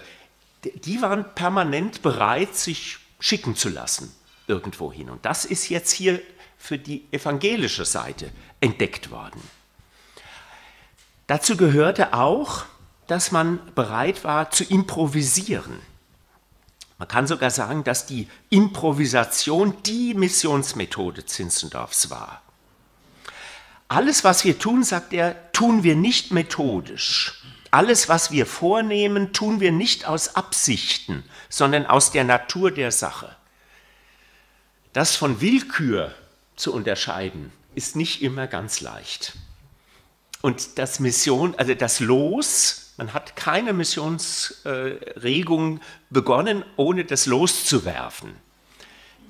die 0.63 1.03
waren 1.03 1.35
permanent 1.35 2.03
bereit, 2.03 2.55
sich 2.55 2.99
schicken 3.19 3.57
zu 3.57 3.69
lassen 3.69 4.15
irgendwo 4.47 4.93
hin. 4.93 5.11
Und 5.11 5.25
das 5.25 5.45
ist 5.45 5.69
jetzt 5.71 5.91
hier 5.91 6.23
für 6.61 6.79
die 6.79 7.07
evangelische 7.11 7.87
Seite 7.87 8.31
entdeckt 8.61 9.11
worden. 9.11 9.41
Dazu 11.27 11.57
gehörte 11.57 12.13
auch, 12.13 12.67
dass 13.07 13.33
man 13.33 13.61
bereit 13.75 14.23
war 14.25 14.51
zu 14.51 14.63
improvisieren. 14.65 15.81
Man 16.99 17.09
kann 17.09 17.27
sogar 17.27 17.51
sagen, 17.51 17.83
dass 17.83 18.05
die 18.05 18.29
Improvisation 18.51 19.75
die 19.85 20.13
Missionsmethode 20.13 21.25
Zinzendorfs 21.25 22.11
war. 22.11 22.43
Alles, 23.89 24.23
was 24.23 24.45
wir 24.45 24.59
tun, 24.59 24.85
sagt 24.85 25.15
er, 25.15 25.51
tun 25.53 25.83
wir 25.83 25.97
nicht 25.97 26.31
methodisch. 26.31 27.43
Alles, 27.71 28.09
was 28.09 28.31
wir 28.31 28.45
vornehmen, 28.45 29.33
tun 29.33 29.61
wir 29.61 29.73
nicht 29.73 30.07
aus 30.07 30.37
Absichten, 30.37 31.25
sondern 31.49 31.87
aus 31.87 32.13
der 32.13 32.25
Natur 32.25 32.71
der 32.71 32.93
Sache. 32.93 33.35
Das 34.93 35.17
von 35.17 35.41
Willkür 35.41 36.15
zu 36.61 36.73
unterscheiden, 36.73 37.51
ist 37.75 37.97
nicht 37.97 38.23
immer 38.23 38.47
ganz 38.47 38.81
leicht. 38.81 39.33
Und 40.43 40.79
das 40.79 41.01
Mission, 41.01 41.57
also 41.57 41.75
das 41.75 41.99
Los, 42.01 42.93
man 42.97 43.13
hat 43.13 43.37
keine 43.37 43.73
Missionsregung 43.73 45.81
begonnen, 46.09 46.65
ohne 46.77 47.05
das 47.05 47.27
Los 47.27 47.67
zu 47.67 47.85
werfen. 47.85 48.35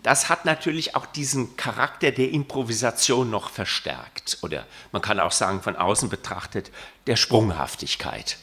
Das 0.02 0.28
hat 0.28 0.46
natürlich 0.46 0.96
auch 0.96 1.06
diesen 1.06 1.56
Charakter 1.56 2.10
der 2.10 2.30
Improvisation 2.30 3.28
noch 3.28 3.50
verstärkt. 3.50 4.38
Oder 4.42 4.66
man 4.92 5.02
kann 5.02 5.20
auch 5.20 5.32
sagen, 5.32 5.62
von 5.62 5.76
außen 5.76 6.08
betrachtet, 6.08 6.70
der 7.06 7.16
Sprunghaftigkeit. 7.16 8.38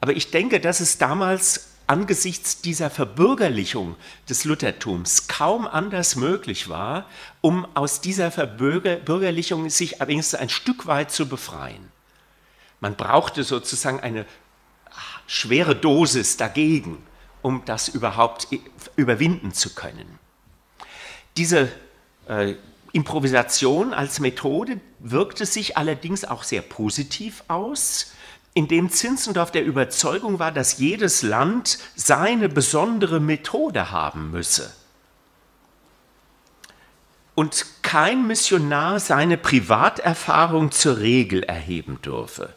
Aber 0.00 0.12
ich 0.12 0.30
denke, 0.30 0.60
dass 0.60 0.78
es 0.80 0.98
damals 0.98 1.73
angesichts 1.86 2.60
dieser 2.60 2.90
Verbürgerlichung 2.90 3.96
des 4.28 4.44
Luthertums 4.44 5.28
kaum 5.28 5.66
anders 5.66 6.16
möglich 6.16 6.68
war, 6.68 7.06
um 7.40 7.66
aus 7.74 8.00
dieser 8.00 8.30
Verbürgerlichung 8.30 9.68
sich 9.70 10.00
allerdings 10.00 10.34
ein 10.34 10.48
Stück 10.48 10.86
weit 10.86 11.10
zu 11.10 11.28
befreien. 11.28 11.92
Man 12.80 12.96
brauchte 12.96 13.44
sozusagen 13.44 14.00
eine 14.00 14.26
schwere 15.26 15.76
Dosis 15.76 16.36
dagegen, 16.36 17.04
um 17.42 17.64
das 17.64 17.88
überhaupt 17.88 18.48
überwinden 18.96 19.52
zu 19.52 19.74
können. 19.74 20.18
Diese 21.36 21.70
äh, 22.28 22.54
Improvisation 22.92 23.92
als 23.92 24.20
Methode 24.20 24.80
wirkte 25.00 25.46
sich 25.46 25.76
allerdings 25.76 26.24
auch 26.24 26.44
sehr 26.44 26.62
positiv 26.62 27.42
aus 27.48 28.13
in 28.54 28.68
dem 28.68 28.90
Zinzendorf 28.90 29.50
der 29.50 29.64
Überzeugung 29.64 30.38
war, 30.38 30.52
dass 30.52 30.78
jedes 30.78 31.22
Land 31.22 31.78
seine 31.96 32.48
besondere 32.48 33.20
Methode 33.20 33.90
haben 33.90 34.30
müsse 34.30 34.72
und 37.34 37.66
kein 37.82 38.26
Missionar 38.26 39.00
seine 39.00 39.36
Privaterfahrung 39.36 40.70
zur 40.70 40.98
Regel 40.98 41.42
erheben 41.42 42.00
dürfe. 42.02 42.54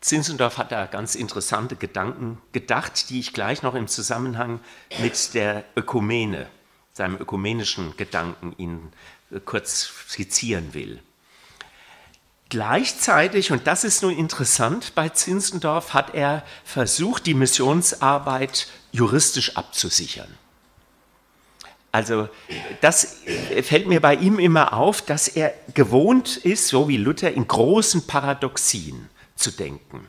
Zinzendorf 0.00 0.56
hat 0.56 0.72
da 0.72 0.86
ganz 0.86 1.14
interessante 1.14 1.76
Gedanken 1.76 2.40
gedacht, 2.52 3.10
die 3.10 3.20
ich 3.20 3.32
gleich 3.32 3.62
noch 3.62 3.74
im 3.74 3.86
Zusammenhang 3.86 4.60
mit 5.00 5.34
der 5.34 5.64
Ökumene, 5.76 6.46
seinem 6.92 7.16
ökumenischen 7.16 7.96
Gedanken 7.96 8.54
Ihnen 8.56 8.92
kurz 9.44 9.92
skizzieren 10.08 10.72
will. 10.72 11.02
Gleichzeitig, 12.50 13.52
und 13.52 13.68
das 13.68 13.84
ist 13.84 14.02
nun 14.02 14.12
interessant, 14.12 14.96
bei 14.96 15.08
Zinzendorf 15.08 15.94
hat 15.94 16.14
er 16.14 16.44
versucht, 16.64 17.26
die 17.26 17.34
Missionsarbeit 17.34 18.66
juristisch 18.90 19.56
abzusichern. 19.56 20.28
Also 21.92 22.28
das 22.80 23.18
fällt 23.62 23.86
mir 23.86 24.00
bei 24.00 24.16
ihm 24.16 24.40
immer 24.40 24.72
auf, 24.72 25.00
dass 25.00 25.28
er 25.28 25.54
gewohnt 25.74 26.38
ist, 26.38 26.68
so 26.68 26.88
wie 26.88 26.96
Luther, 26.96 27.32
in 27.32 27.46
großen 27.46 28.08
Paradoxien 28.08 29.08
zu 29.36 29.52
denken. 29.52 30.08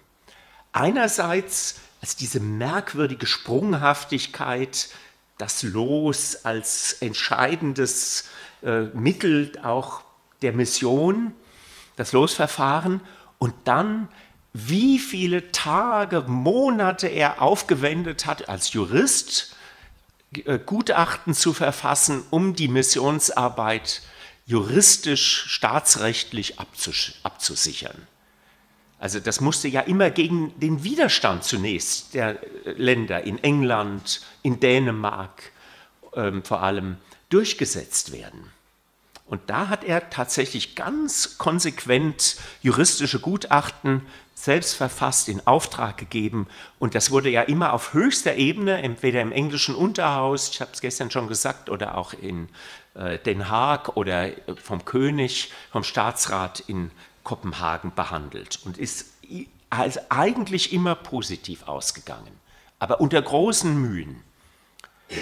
Einerseits 0.73 1.75
als 2.01 2.15
diese 2.15 2.39
merkwürdige 2.39 3.27
Sprunghaftigkeit, 3.27 4.89
das 5.38 5.62
Los 5.62 6.43
als 6.43 6.93
entscheidendes 6.93 8.25
äh, 8.63 8.82
Mittel 8.93 9.51
auch 9.63 10.01
der 10.41 10.54
Mission, 10.54 11.36
das 11.95 12.12
Losverfahren 12.12 13.01
und 13.38 13.54
dann, 13.65 14.08
wie 14.54 14.99
viele 14.99 15.51
Tage, 15.51 16.21
Monate 16.21 17.08
er 17.08 17.41
aufgewendet 17.41 18.25
hat 18.25 18.49
als 18.49 18.73
Jurist, 18.73 19.56
äh, 20.45 20.60
Gutachten 20.60 21.34
zu 21.34 21.54
verfassen, 21.54 22.23
um 22.30 22.56
die 22.56 22.67
Missionsarbeit 22.67 24.01
juristisch, 24.45 25.45
staatsrechtlich 25.47 26.60
abzusichern. 26.60 28.08
Also 28.99 29.19
das 29.19 29.41
musste 29.41 29.67
ja 29.67 29.82
immer 29.82 30.12
gegen 30.12 30.58
den 30.60 30.84
Widerstand 30.84 31.43
zunächst 31.43 32.13
der 32.13 32.38
Länder 32.65 33.23
in 33.23 33.43
England, 33.43 34.21
in 34.43 34.60
Dänemark 34.60 35.51
ähm, 36.13 36.43
vor 36.43 36.62
allem 36.62 36.97
durchgesetzt 37.30 38.12
werden. 38.12 38.51
Und 39.31 39.49
da 39.49 39.69
hat 39.69 39.85
er 39.85 40.09
tatsächlich 40.09 40.75
ganz 40.75 41.37
konsequent 41.37 42.35
juristische 42.61 43.21
Gutachten 43.21 44.01
selbst 44.35 44.73
verfasst, 44.73 45.29
in 45.29 45.47
Auftrag 45.47 45.95
gegeben. 45.95 46.47
Und 46.79 46.95
das 46.95 47.11
wurde 47.11 47.29
ja 47.29 47.43
immer 47.43 47.71
auf 47.71 47.93
höchster 47.93 48.35
Ebene, 48.35 48.81
entweder 48.81 49.21
im 49.21 49.31
englischen 49.31 49.73
Unterhaus, 49.73 50.49
ich 50.49 50.59
habe 50.59 50.71
es 50.73 50.81
gestern 50.81 51.11
schon 51.11 51.29
gesagt, 51.29 51.69
oder 51.69 51.97
auch 51.97 52.11
in 52.11 52.49
äh, 52.93 53.19
Den 53.19 53.47
Haag 53.47 53.95
oder 53.95 54.31
vom 54.61 54.83
König, 54.83 55.53
vom 55.71 55.85
Staatsrat 55.85 56.59
in 56.67 56.91
Kopenhagen 57.23 57.95
behandelt 57.95 58.59
und 58.65 58.77
ist 58.77 59.13
also 59.69 60.01
eigentlich 60.09 60.73
immer 60.73 60.95
positiv 60.95 61.69
ausgegangen, 61.69 62.37
aber 62.79 62.99
unter 62.99 63.21
großen 63.21 63.79
Mühen. 63.79 64.23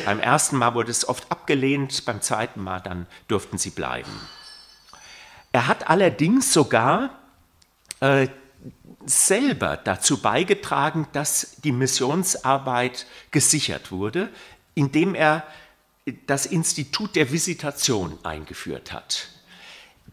Beim 0.06 0.20
ersten 0.20 0.58
Mal 0.58 0.74
wurde 0.74 0.92
es 0.92 1.08
oft 1.08 1.32
abgelehnt, 1.32 2.06
beim 2.06 2.22
zweiten 2.22 2.62
Mal 2.62 2.80
dann 2.80 3.08
durften 3.28 3.58
sie 3.58 3.72
bleiben. 3.72 4.12
Er 5.52 5.68
hat 5.68 5.90
allerdings 5.90 6.54
sogar 6.54 7.10
äh, 8.02 8.28
selber 9.06 9.78
dazu 9.78 10.22
beigetragen, 10.22 11.08
dass 11.14 11.56
die 11.64 11.72
Missionsarbeit 11.72 13.08
gesichert 13.32 13.92
wurde, 13.92 14.30
indem 14.76 15.16
er 15.16 15.44
das 16.28 16.46
Institut 16.46 17.16
der 17.16 17.32
Visitation 17.32 18.18
eingeführt 18.24 18.92
hat. 18.92 19.30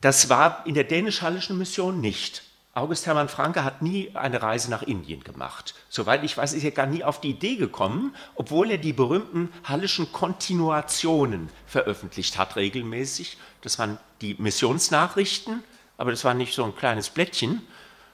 Das 0.01 0.29
war 0.29 0.65
in 0.67 0.75
der 0.75 0.85
dänisch-hallischen 0.85 1.57
Mission 1.57 2.01
nicht. 2.01 2.43
August 2.77 3.07
Hermann 3.07 3.31
Franke 3.31 3.65
hat 3.65 3.81
nie 3.81 4.11
eine 4.12 4.43
Reise 4.43 4.69
nach 4.71 4.83
Indien 4.83 5.25
gemacht. 5.25 5.75
Soweit 5.89 6.23
ich 6.25 6.37
weiß, 6.37 6.53
ist 6.53 6.62
er 6.62 6.73
gar 6.73 6.85
nie 6.85 7.03
auf 7.03 7.23
die 7.23 7.31
Idee 7.31 7.57
gekommen, 7.57 8.15
obwohl 8.35 8.71
er 8.71 8.77
die 8.77 8.93
berühmten 8.93 9.49
hallischen 9.65 10.12
Kontinuationen 10.12 11.49
veröffentlicht 11.67 12.37
hat 12.37 12.55
regelmäßig. 12.57 13.39
Das 13.62 13.79
waren 13.79 13.97
die 14.21 14.35
Missionsnachrichten, 14.35 15.65
aber 15.97 16.11
das 16.11 16.27
war 16.27 16.35
nicht 16.35 16.53
so 16.53 16.65
ein 16.65 16.77
kleines 16.77 17.09
Blättchen, 17.09 17.62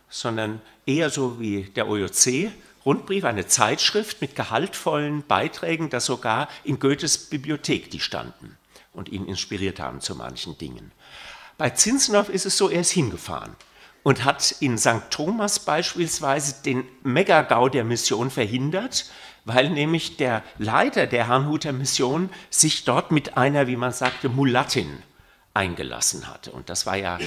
sondern 0.09 0.61
eher 0.87 1.11
so 1.11 1.41
wie 1.41 1.65
der 1.65 1.89
OJC, 1.89 2.53
Rundbrief, 2.87 3.25
eine 3.25 3.49
Zeitschrift 3.49 4.21
mit 4.21 4.37
gehaltvollen 4.37 5.25
Beiträgen, 5.27 5.91
dass 5.91 6.07
sogar 6.07 6.49
in 6.63 6.79
Goethes 6.79 7.19
Bibliothek 7.19 7.91
die 7.91 7.99
standen 7.99 8.57
und 8.93 9.09
ihn 9.09 9.27
inspiriert 9.27 9.81
haben 9.81 10.01
zu 10.01 10.15
manchen 10.15 10.57
Dingen. 10.57 10.93
Bei 11.59 11.71
Zinsendorf 11.71 12.29
ist 12.29 12.47
es 12.47 12.57
so, 12.57 12.71
er 12.71 12.83
ist 12.83 12.93
hingefahren 12.93 13.57
und 14.03 14.25
hat 14.25 14.57
in 14.61 14.79
St. 14.79 15.11
Thomas 15.11 15.61
beispielsweise 15.61 16.63
den 16.65 16.85
Megagau 17.03 17.69
der 17.69 17.85
Mission 17.85 18.31
verhindert, 18.31 19.07
weil 19.45 19.71
nämlich 19.71 20.17
der 20.17 20.43
Leiter 20.59 21.07
der 21.07 21.29
Herrnhuter 21.29 21.73
Mission 21.73 22.31
sich 22.51 22.85
dort 22.85 23.11
mit 23.11 23.37
einer, 23.37 23.67
wie 23.67 23.77
man 23.77 23.93
sagte, 23.93 24.29
Mulattin 24.29 25.03
eingelassen 25.55 26.29
hatte. 26.29 26.53
Und 26.53 26.69
das 26.69 26.87
war 26.87 26.97
ja 26.97 27.19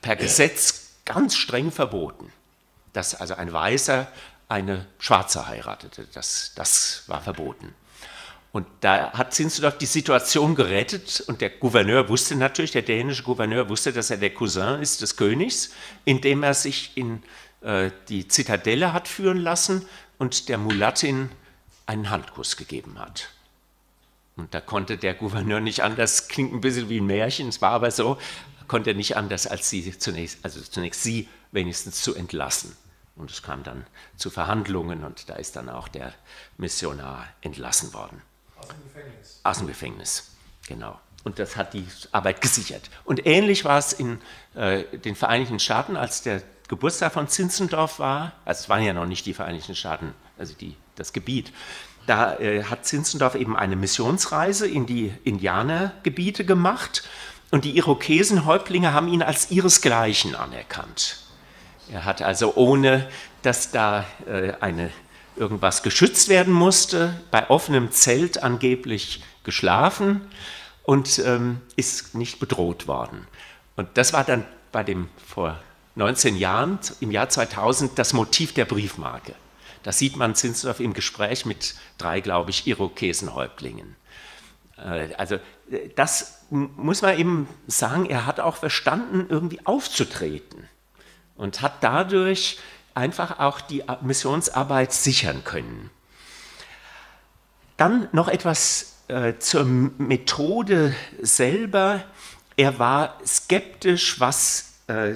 per 0.00 0.16
Gesetz 0.16 0.90
ganz 1.04 1.36
streng 1.36 1.70
verboten, 1.70 2.32
dass 2.92 3.14
also 3.14 3.34
ein 3.34 3.52
Weißer 3.52 4.06
eine 4.48 4.86
Schwarze 4.98 5.46
heiratete. 5.46 6.06
Das, 6.12 6.52
das 6.54 7.04
war 7.06 7.20
verboten. 7.20 7.74
Und 8.52 8.66
da 8.80 9.12
hat 9.12 9.32
Zinzendorf 9.32 9.78
die 9.78 9.86
Situation 9.86 10.54
gerettet 10.54 11.24
und 11.26 11.40
der 11.40 11.48
Gouverneur 11.48 12.10
wusste 12.10 12.36
natürlich, 12.36 12.72
der 12.72 12.82
dänische 12.82 13.22
Gouverneur 13.22 13.70
wusste, 13.70 13.94
dass 13.94 14.10
er 14.10 14.18
der 14.18 14.34
Cousin 14.34 14.82
ist 14.82 15.00
des 15.00 15.16
Königs, 15.16 15.70
indem 16.04 16.42
er 16.42 16.52
sich 16.52 16.92
in 16.94 17.22
äh, 17.62 17.90
die 18.10 18.28
Zitadelle 18.28 18.92
hat 18.92 19.08
führen 19.08 19.38
lassen 19.38 19.86
und 20.18 20.50
der 20.50 20.58
Mulattin 20.58 21.30
einen 21.86 22.10
Handkuss 22.10 22.58
gegeben 22.58 22.98
hat. 22.98 23.30
Und 24.36 24.52
da 24.52 24.60
konnte 24.60 24.98
der 24.98 25.14
Gouverneur 25.14 25.60
nicht 25.60 25.82
anders, 25.82 26.28
klingt 26.28 26.52
ein 26.52 26.60
bisschen 26.60 26.90
wie 26.90 27.00
ein 27.00 27.06
Märchen, 27.06 27.48
es 27.48 27.62
war 27.62 27.70
aber 27.70 27.90
so, 27.90 28.18
konnte 28.68 28.90
er 28.90 28.96
nicht 28.96 29.16
anders, 29.16 29.46
als 29.46 29.70
sie 29.70 29.98
zunächst, 29.98 30.38
also 30.42 30.60
zunächst 30.60 31.02
sie 31.02 31.28
wenigstens 31.52 32.02
zu 32.02 32.14
entlassen. 32.14 32.76
Und 33.16 33.30
es 33.30 33.42
kam 33.42 33.62
dann 33.62 33.86
zu 34.16 34.30
Verhandlungen 34.30 35.04
und 35.04 35.28
da 35.28 35.34
ist 35.34 35.56
dann 35.56 35.68
auch 35.68 35.88
der 35.88 36.14
Missionar 36.56 37.28
entlassen 37.42 37.92
worden. 37.92 38.22
Aus 38.62 38.68
dem 38.68 38.82
Gefängnis. 38.84 39.40
Aus 39.42 39.58
dem 39.58 39.66
Gefängnis, 39.66 40.30
genau. 40.66 41.00
Und 41.24 41.38
das 41.38 41.56
hat 41.56 41.74
die 41.74 41.86
Arbeit 42.10 42.40
gesichert. 42.40 42.90
Und 43.04 43.26
ähnlich 43.26 43.64
war 43.64 43.78
es 43.78 43.92
in 43.92 44.20
äh, 44.54 44.84
den 44.98 45.14
Vereinigten 45.14 45.60
Staaten, 45.60 45.96
als 45.96 46.22
der 46.22 46.42
Geburtstag 46.68 47.12
von 47.12 47.28
Zinzendorf 47.28 47.98
war. 47.98 48.32
Also 48.44 48.62
es 48.62 48.68
waren 48.68 48.82
ja 48.82 48.92
noch 48.92 49.06
nicht 49.06 49.26
die 49.26 49.34
Vereinigten 49.34 49.74
Staaten, 49.74 50.14
also 50.38 50.54
die, 50.54 50.74
das 50.96 51.12
Gebiet. 51.12 51.52
Da 52.06 52.36
äh, 52.38 52.64
hat 52.64 52.84
Zinzendorf 52.86 53.34
eben 53.36 53.56
eine 53.56 53.76
Missionsreise 53.76 54.66
in 54.66 54.86
die 54.86 55.12
Indianergebiete 55.22 56.44
gemacht 56.44 57.08
und 57.52 57.64
die 57.64 57.76
Irokesenhäuptlinge 57.76 58.92
haben 58.92 59.08
ihn 59.08 59.22
als 59.22 59.50
ihresgleichen 59.50 60.34
anerkannt. 60.34 61.18
Er 61.92 62.04
hat 62.04 62.22
also 62.22 62.54
ohne, 62.56 63.08
dass 63.42 63.70
da 63.70 64.06
äh, 64.26 64.54
eine, 64.60 64.90
irgendwas 65.42 65.82
geschützt 65.82 66.28
werden 66.28 66.54
musste, 66.54 67.20
bei 67.32 67.50
offenem 67.50 67.90
Zelt 67.90 68.44
angeblich 68.44 69.24
geschlafen 69.42 70.20
und 70.84 71.18
ähm, 71.18 71.60
ist 71.74 72.14
nicht 72.14 72.38
bedroht 72.38 72.86
worden. 72.86 73.26
Und 73.74 73.88
das 73.94 74.12
war 74.12 74.22
dann 74.22 74.46
bei 74.70 74.84
dem 74.84 75.08
vor 75.26 75.58
19 75.96 76.36
Jahren, 76.36 76.78
im 77.00 77.10
Jahr 77.10 77.28
2000, 77.28 77.98
das 77.98 78.12
Motiv 78.12 78.54
der 78.54 78.66
Briefmarke. 78.66 79.34
Da 79.82 79.90
sieht 79.90 80.16
man 80.16 80.36
Zinsdorf 80.36 80.78
im 80.78 80.94
Gespräch 80.94 81.44
mit 81.44 81.74
drei, 81.98 82.20
glaube 82.20 82.50
ich, 82.50 82.68
Irokesenhäuptlingen. 82.68 83.96
Äh, 84.76 85.12
also 85.16 85.38
das 85.96 86.46
muss 86.50 87.02
man 87.02 87.18
eben 87.18 87.48
sagen, 87.66 88.06
er 88.06 88.26
hat 88.26 88.38
auch 88.38 88.56
verstanden, 88.56 89.26
irgendwie 89.28 89.58
aufzutreten 89.64 90.68
und 91.34 91.62
hat 91.62 91.82
dadurch 91.82 92.58
einfach 92.94 93.38
auch 93.38 93.60
die 93.60 93.84
Missionsarbeit 94.02 94.92
sichern 94.92 95.44
können. 95.44 95.90
Dann 97.76 98.08
noch 98.12 98.28
etwas 98.28 98.96
äh, 99.08 99.34
zur 99.38 99.64
Methode 99.64 100.94
selber. 101.20 102.04
Er 102.56 102.78
war 102.78 103.18
skeptisch, 103.26 104.20
was 104.20 104.74
äh, 104.86 105.14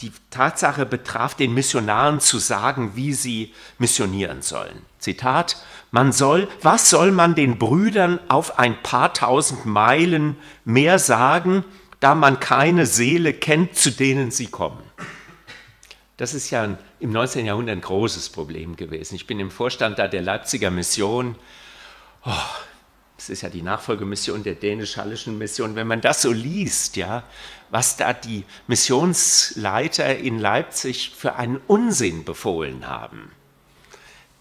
die 0.00 0.12
Tatsache 0.30 0.84
betraf, 0.84 1.34
den 1.34 1.54
Missionaren 1.54 2.20
zu 2.20 2.38
sagen, 2.38 2.92
wie 2.94 3.12
sie 3.12 3.54
missionieren 3.78 4.42
sollen. 4.42 4.82
Zitat, 4.98 5.56
man 5.90 6.12
soll, 6.12 6.48
was 6.60 6.90
soll 6.90 7.12
man 7.12 7.34
den 7.34 7.58
Brüdern 7.58 8.18
auf 8.28 8.58
ein 8.58 8.82
paar 8.82 9.14
tausend 9.14 9.66
Meilen 9.66 10.36
mehr 10.64 10.98
sagen, 10.98 11.64
da 12.00 12.14
man 12.14 12.40
keine 12.40 12.86
Seele 12.86 13.32
kennt, 13.32 13.76
zu 13.76 13.90
denen 13.90 14.30
sie 14.30 14.46
kommen? 14.46 14.81
Das 16.22 16.34
ist 16.34 16.50
ja 16.50 16.78
im 17.00 17.10
19. 17.10 17.46
Jahrhundert 17.46 17.78
ein 17.78 17.80
großes 17.80 18.28
Problem 18.28 18.76
gewesen. 18.76 19.16
Ich 19.16 19.26
bin 19.26 19.40
im 19.40 19.50
Vorstand 19.50 19.98
da 19.98 20.06
der 20.06 20.22
Leipziger 20.22 20.70
Mission. 20.70 21.34
Oh, 22.24 22.30
das 23.16 23.28
ist 23.28 23.42
ja 23.42 23.48
die 23.48 23.60
Nachfolgemission 23.60 24.44
der 24.44 24.54
dänisch-hallischen 24.54 25.36
Mission. 25.36 25.74
Wenn 25.74 25.88
man 25.88 26.00
das 26.00 26.22
so 26.22 26.30
liest, 26.30 26.94
ja, 26.94 27.24
was 27.70 27.96
da 27.96 28.12
die 28.12 28.44
Missionsleiter 28.68 30.16
in 30.16 30.38
Leipzig 30.38 31.10
für 31.10 31.34
einen 31.34 31.60
Unsinn 31.66 32.22
befohlen 32.22 32.86
haben, 32.86 33.32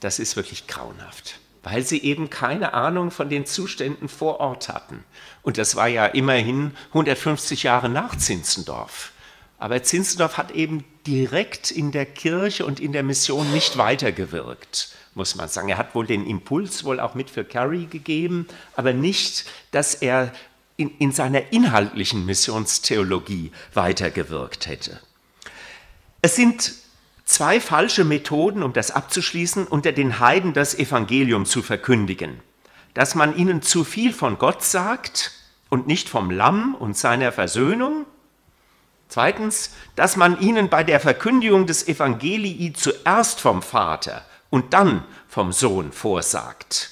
das 0.02 0.20
ist 0.20 0.36
wirklich 0.36 0.68
grauenhaft, 0.68 1.40
weil 1.64 1.84
sie 1.84 2.04
eben 2.04 2.30
keine 2.30 2.76
Ahnung 2.76 3.10
von 3.10 3.28
den 3.28 3.48
Zuständen 3.48 4.08
vor 4.08 4.40
Ort 4.40 4.70
hatten. 4.70 5.04
Und 5.42 5.58
das 5.58 5.76
war 5.76 5.88
ja 5.88 6.06
immerhin 6.06 6.76
150 6.90 7.64
Jahre 7.64 7.90
nach 7.90 8.16
Zinzendorf. 8.16 9.14
Aber 9.62 9.84
Zinzendorf 9.84 10.38
hat 10.38 10.52
eben 10.52 10.84
direkt 11.06 11.72
in 11.72 11.92
der 11.92 12.06
Kirche 12.06 12.66
und 12.66 12.80
in 12.80 12.92
der 12.92 13.04
Mission 13.04 13.52
nicht 13.52 13.78
weitergewirkt 13.78 14.90
muss 15.14 15.36
man 15.36 15.50
sagen. 15.50 15.70
Er 15.70 15.78
hat 15.78 15.96
wohl 15.96 16.06
den 16.06 16.26
Impuls 16.26 16.84
wohl 16.84 17.00
auch 17.00 17.16
mit 17.16 17.30
für 17.30 17.44
Carey 17.44 17.86
gegeben, 17.86 18.48
aber 18.76 18.94
nicht, 18.94 19.46
dass 19.72 19.96
er 19.96 20.32
in, 20.78 20.98
in 20.98 21.12
seiner 21.12 21.52
inhaltlichen 21.52 22.26
Missionstheologie 22.26 23.52
weitergewirkt 23.74 24.68
hätte. 24.68 25.00
Es 26.22 26.36
sind 26.36 26.74
zwei 27.26 27.60
falsche 27.60 28.04
Methoden, 28.04 28.64
um 28.64 28.74
das 28.74 28.92
abzuschließen, 28.92 29.68
unter 29.68 29.92
den 29.92 30.20
Heiden 30.20 30.54
das 30.54 30.76
Evangelium 30.76 31.46
zu 31.46 31.62
verkündigen. 31.62 32.40
Dass 32.94 33.16
man 33.16 33.36
ihnen 33.36 33.62
zu 33.62 33.84
viel 33.84 34.14
von 34.14 34.38
Gott 34.38 34.64
sagt 34.64 35.32
und 35.70 35.88
nicht 35.88 36.10
vom 36.10 36.32
Lamm 36.32 36.76
und 36.76 36.98
seiner 36.98 37.32
Versöhnung. 37.32 38.06
Zweitens, 39.12 39.72
dass 39.98 40.16
man 40.16 40.40
ihnen 40.40 40.70
bei 40.70 40.86
der 40.86 41.02
Verkündigung 41.02 41.68
des 41.68 41.86
Evangelii 41.86 42.72
zuerst 42.72 43.42
vom 43.42 43.62
Vater 43.62 44.22
und 44.50 44.74
dann 44.74 45.04
vom 45.28 45.52
Sohn 45.52 45.92
vorsagt. 45.92 46.92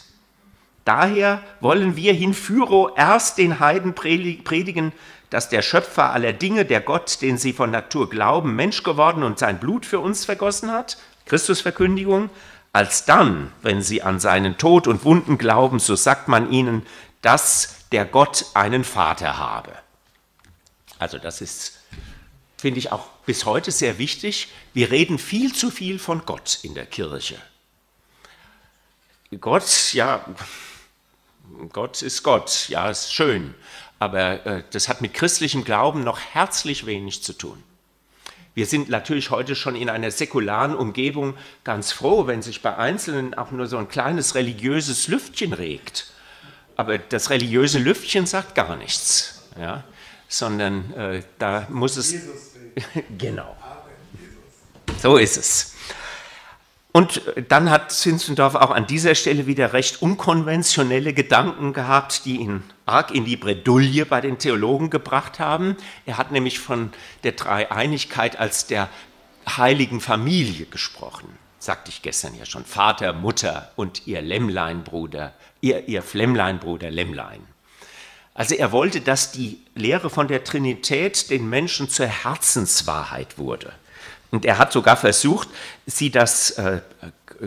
Daher 0.83 1.41
wollen 1.61 1.95
wir 1.95 2.11
hinfüro 2.11 2.91
erst 2.93 3.37
den 3.37 3.61
Heiden 3.61 3.95
predigen, 3.95 4.91
dass 5.29 5.47
der 5.47 5.61
Schöpfer 5.61 6.11
aller 6.11 6.33
Dinge, 6.33 6.65
der 6.65 6.81
Gott, 6.81 7.21
den 7.21 7.37
sie 7.37 7.53
von 7.53 7.71
Natur 7.71 8.09
glauben, 8.09 8.53
Mensch 8.53 8.83
geworden 8.83 9.23
und 9.23 9.39
sein 9.39 9.57
Blut 9.57 9.85
für 9.85 10.01
uns 10.01 10.25
vergossen 10.25 10.73
hat, 10.73 10.97
Christusverkündigung, 11.25 12.29
als 12.73 13.05
dann, 13.05 13.53
wenn 13.61 13.81
sie 13.81 14.01
an 14.01 14.19
seinen 14.19 14.57
Tod 14.57 14.87
und 14.87 15.05
Wunden 15.05 15.37
glauben, 15.37 15.79
so 15.79 15.95
sagt 15.95 16.27
man 16.27 16.51
ihnen, 16.51 16.85
dass 17.21 17.85
der 17.93 18.03
Gott 18.03 18.47
einen 18.55 18.83
Vater 18.83 19.37
habe. 19.37 19.71
Also 20.99 21.17
das 21.17 21.41
ist, 21.41 21.79
finde 22.57 22.79
ich, 22.79 22.91
auch 22.91 23.07
bis 23.25 23.45
heute 23.45 23.71
sehr 23.71 23.97
wichtig. 23.97 24.49
Wir 24.73 24.91
reden 24.91 25.17
viel 25.17 25.55
zu 25.55 25.71
viel 25.71 25.97
von 25.97 26.25
Gott 26.25 26.59
in 26.61 26.75
der 26.75 26.85
Kirche. 26.85 27.37
Gott, 29.39 29.93
ja, 29.93 30.25
Gott 31.71 32.01
ist 32.01 32.23
Gott, 32.23 32.67
ja, 32.69 32.89
ist 32.89 33.13
schön, 33.13 33.53
aber 33.99 34.45
äh, 34.45 34.63
das 34.71 34.89
hat 34.89 35.01
mit 35.01 35.13
christlichem 35.13 35.63
Glauben 35.63 36.03
noch 36.03 36.19
herzlich 36.19 36.85
wenig 36.85 37.23
zu 37.23 37.33
tun. 37.33 37.63
Wir 38.55 38.65
sind 38.65 38.89
natürlich 38.89 39.29
heute 39.29 39.55
schon 39.55 39.75
in 39.75 39.89
einer 39.89 40.09
säkularen 40.09 40.75
Umgebung 40.75 41.37
ganz 41.63 41.91
froh, 41.91 42.25
wenn 42.25 42.41
sich 42.41 42.61
bei 42.61 42.75
Einzelnen 42.75 43.35
auch 43.35 43.51
nur 43.51 43.67
so 43.67 43.77
ein 43.77 43.87
kleines 43.87 44.33
religiöses 44.35 45.07
Lüftchen 45.07 45.53
regt. 45.53 46.07
Aber 46.75 46.97
das 46.97 47.29
religiöse 47.29 47.77
Lüftchen 47.77 48.25
sagt 48.25 48.55
gar 48.55 48.75
nichts, 48.75 49.47
ja? 49.59 49.83
Sondern 50.29 50.93
äh, 50.93 51.23
da 51.39 51.67
muss 51.69 51.97
es. 51.97 52.15
genau. 53.17 53.57
So 55.01 55.17
ist 55.17 55.37
es. 55.37 55.75
Und 56.91 57.21
dann 57.49 57.69
hat 57.69 57.91
Zinzendorf 57.91 58.55
auch 58.55 58.71
an 58.71 58.87
dieser 58.87 59.13
Stelle 59.13 59.45
wieder 59.45 59.73
recht 59.73 60.01
unkonventionelle 60.01 61.13
Gedanken 61.13 61.73
gehabt, 61.73 62.25
die 62.25 62.37
ihn 62.37 62.63
arg 62.85 63.11
in 63.11 63.25
die 63.25 63.37
Bredouille 63.37 64.05
bei 64.05 64.21
den 64.21 64.39
Theologen 64.39 64.89
gebracht 64.89 65.39
haben. 65.39 65.77
Er 66.05 66.17
hat 66.17 66.31
nämlich 66.31 66.59
von 66.59 66.91
der 67.23 67.33
Dreieinigkeit 67.33 68.39
als 68.39 68.65
der 68.65 68.89
heiligen 69.47 70.01
Familie 70.01 70.65
gesprochen. 70.65 71.27
Sagte 71.59 71.89
ich 71.89 72.01
gestern 72.01 72.35
ja 72.35 72.45
schon. 72.45 72.65
Vater, 72.65 73.13
Mutter 73.13 73.71
und 73.75 74.07
ihr 74.07 74.21
Lämmleinbruder, 74.21 75.33
ihr, 75.61 75.87
ihr 75.87 76.01
Flämmleinbruder 76.01 76.89
Lämmlein. 76.89 77.41
Also 78.39 78.55
er 78.55 78.71
wollte, 78.71 79.01
dass 79.01 79.33
die 79.33 79.59
Lehre 79.75 80.09
von 80.09 80.29
der 80.29 80.45
Trinität 80.45 81.29
den 81.29 81.49
Menschen 81.49 81.89
zur 81.89 82.05
Herzenswahrheit 82.05 83.37
wurde. 83.37 83.73
Und 84.31 84.45
er 84.45 84.57
hat 84.57 84.71
sogar 84.71 84.95
versucht, 84.95 85.49
sie 85.85 86.09
das 86.09 86.51
äh, 86.51 86.79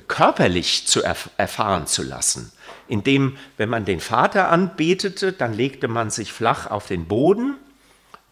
körperlich 0.07 0.87
zu 0.87 1.03
erf 1.03 1.31
erfahren 1.39 1.87
zu 1.87 2.03
lassen, 2.03 2.53
indem, 2.89 3.39
wenn 3.57 3.71
man 3.71 3.87
den 3.87 4.01
Vater 4.01 4.51
anbetete, 4.51 5.33
dann 5.33 5.55
legte 5.55 5.89
man 5.89 6.11
sich 6.11 6.31
flach 6.31 6.67
auf 6.71 6.89
den 6.89 7.07
Boden. 7.07 7.55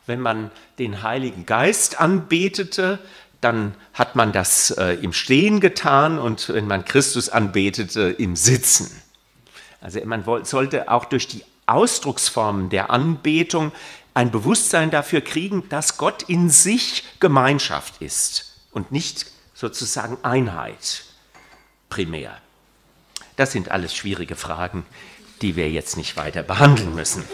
Wenn 0.04 0.20
man 0.20 0.50
den 0.78 1.02
Heiligen 1.02 1.46
Geist 1.46 1.98
anbetete, 1.98 2.98
dann 3.40 3.74
hat 3.94 4.16
man 4.16 4.32
das 4.32 4.70
äh, 4.72 4.98
im 5.00 5.14
Stehen 5.14 5.61
getan 5.61 6.18
und 6.18 6.50
wenn 6.50 6.66
man 6.66 6.84
Christus 6.84 7.30
anbetete, 7.30 8.14
im 8.18 8.36
Sitzen. 8.36 8.90
Also 9.80 9.98
man 10.04 10.24
sollte 10.44 10.90
auch 10.90 11.06
durch 11.06 11.26
die 11.26 11.42
Ausdrucksformen 11.71 12.68
der 12.68 12.91
Anbetung 12.91 13.73
ein 14.14 14.31
Bewusstsein 14.31 14.91
dafür 14.91 15.21
kriegen, 15.21 15.68
dass 15.68 15.97
Gott 15.97 16.25
in 16.25 16.51
sich 16.51 17.05
Gemeinschaft 17.21 18.03
ist 18.03 18.57
und 18.73 18.93
nicht 18.93 19.27
sozusagen 19.55 20.18
Einheit 20.23 21.05
primär. 21.89 22.37
Das 23.37 23.53
sind 23.53 23.71
alles 23.71 23.95
schwierige 23.95 24.37
Fragen, 24.37 24.85
die 25.43 25.57
wir 25.57 25.71
jetzt 25.71 25.97
nicht 25.97 26.16
weiter 26.16 26.43
behandeln 26.43 26.95
müssen. 26.95 27.25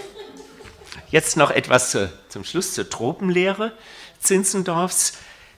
Jetzt 1.10 1.36
noch 1.36 1.50
etwas 1.50 1.90
zu, 1.90 2.12
zum 2.28 2.44
Schluss 2.44 2.72
zur 2.72 2.88
Tropenlehre 2.88 3.72
Zinzendorfs. 4.20 5.14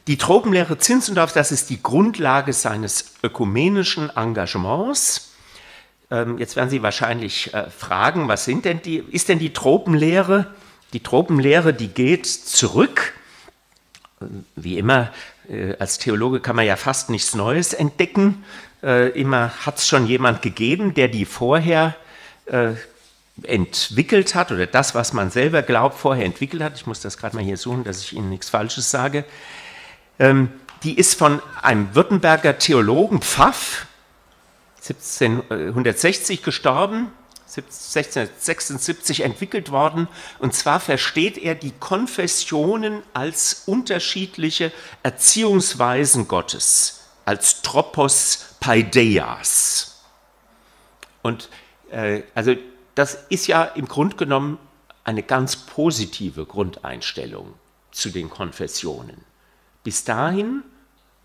Die 0.07 0.19
Tropenlehre 0.19 0.79
Zinzendorfs, 0.79 1.35
das 1.35 1.53
ist 1.53 1.71
die 1.71 1.83
Grundlage 1.83 2.53
seines 2.53 3.13
ökumenischen 3.23 4.11
Engagements. 4.15 5.28
Ähm, 6.11 6.39
jetzt 6.39 6.57
werden 6.57 6.71
Sie 6.71 6.83
wahrscheinlich 6.83 7.53
äh, 7.55 7.69
fragen, 7.71 8.29
was 8.29 8.45
sind 8.45 8.65
denn 8.65 8.83
die, 8.83 8.99
ist 8.99 9.29
denn 9.29 9.39
die 9.39 9.53
Tropenlehre? 9.53 10.47
Die 10.93 11.01
Tropenlehre, 11.01 11.75
die 11.75 11.89
geht 11.89 12.27
zurück. 12.27 13.13
Wie 14.57 14.79
immer, 14.79 15.13
äh, 15.49 15.75
als 15.79 15.99
Theologe 15.99 16.41
kann 16.41 16.57
man 16.57 16.67
ja 16.67 16.77
fast 16.77 17.11
nichts 17.11 17.35
Neues 17.35 17.75
entdecken. 17.75 18.45
Äh, 18.83 19.11
immer 19.11 19.53
hat 19.67 19.79
es 19.79 19.87
schon 19.87 20.07
jemand 20.07 20.43
gegeben, 20.43 20.95
der 20.95 21.09
die 21.09 21.25
vorher 21.25 21.95
entwickelt 23.43 24.35
hat 24.35 24.53
oder 24.53 24.67
das, 24.67 24.95
was 24.95 25.13
man 25.13 25.31
selber 25.31 25.61
glaubt, 25.61 25.99
vorher 25.99 26.25
entwickelt 26.25 26.63
hat. 26.63 26.77
Ich 26.77 26.87
muss 26.87 27.01
das 27.01 27.19
gerade 27.19 27.37
mal 27.37 27.45
hier 27.45 27.59
suchen, 27.59 27.85
dass 27.85 28.03
ich 28.03 28.15
Ihnen 28.15 28.31
nichts 28.31 28.49
Falsches 28.49 28.91
sage. 28.91 29.27
Ähm, 30.19 30.51
die 30.83 30.97
ist 30.97 31.15
von 31.19 31.43
einem 31.61 31.95
Württemberger 31.95 32.59
Theologen 32.59 33.21
Pfaff 33.21 33.88
1760 34.81 36.43
gestorben, 36.43 37.13
1676 37.47 39.21
entwickelt 39.23 39.71
worden. 39.71 40.09
Und 40.39 40.55
zwar 40.55 40.81
versteht 40.81 41.39
er 41.39 41.55
die 41.55 41.73
Konfessionen 41.73 43.03
als 43.15 43.63
unterschiedliche 43.67 44.71
Erziehungsweisen 45.03 46.29
Gottes, 46.29 47.09
als 47.25 47.63
Tropos 47.63 48.57
Paideias. 48.61 50.03
Und 51.23 51.49
äh, 51.91 52.23
also 52.35 52.55
das 52.95 53.19
ist 53.29 53.47
ja 53.47 53.65
im 53.65 53.87
Grunde 53.87 54.17
genommen 54.17 54.59
eine 55.05 55.23
ganz 55.23 55.57
positive 55.57 56.45
Grundeinstellung 56.45 57.55
zu 57.93 58.11
den 58.11 58.29
Konfessionen. 58.29 59.25
Bis 59.85 60.05
dahin 60.05 60.63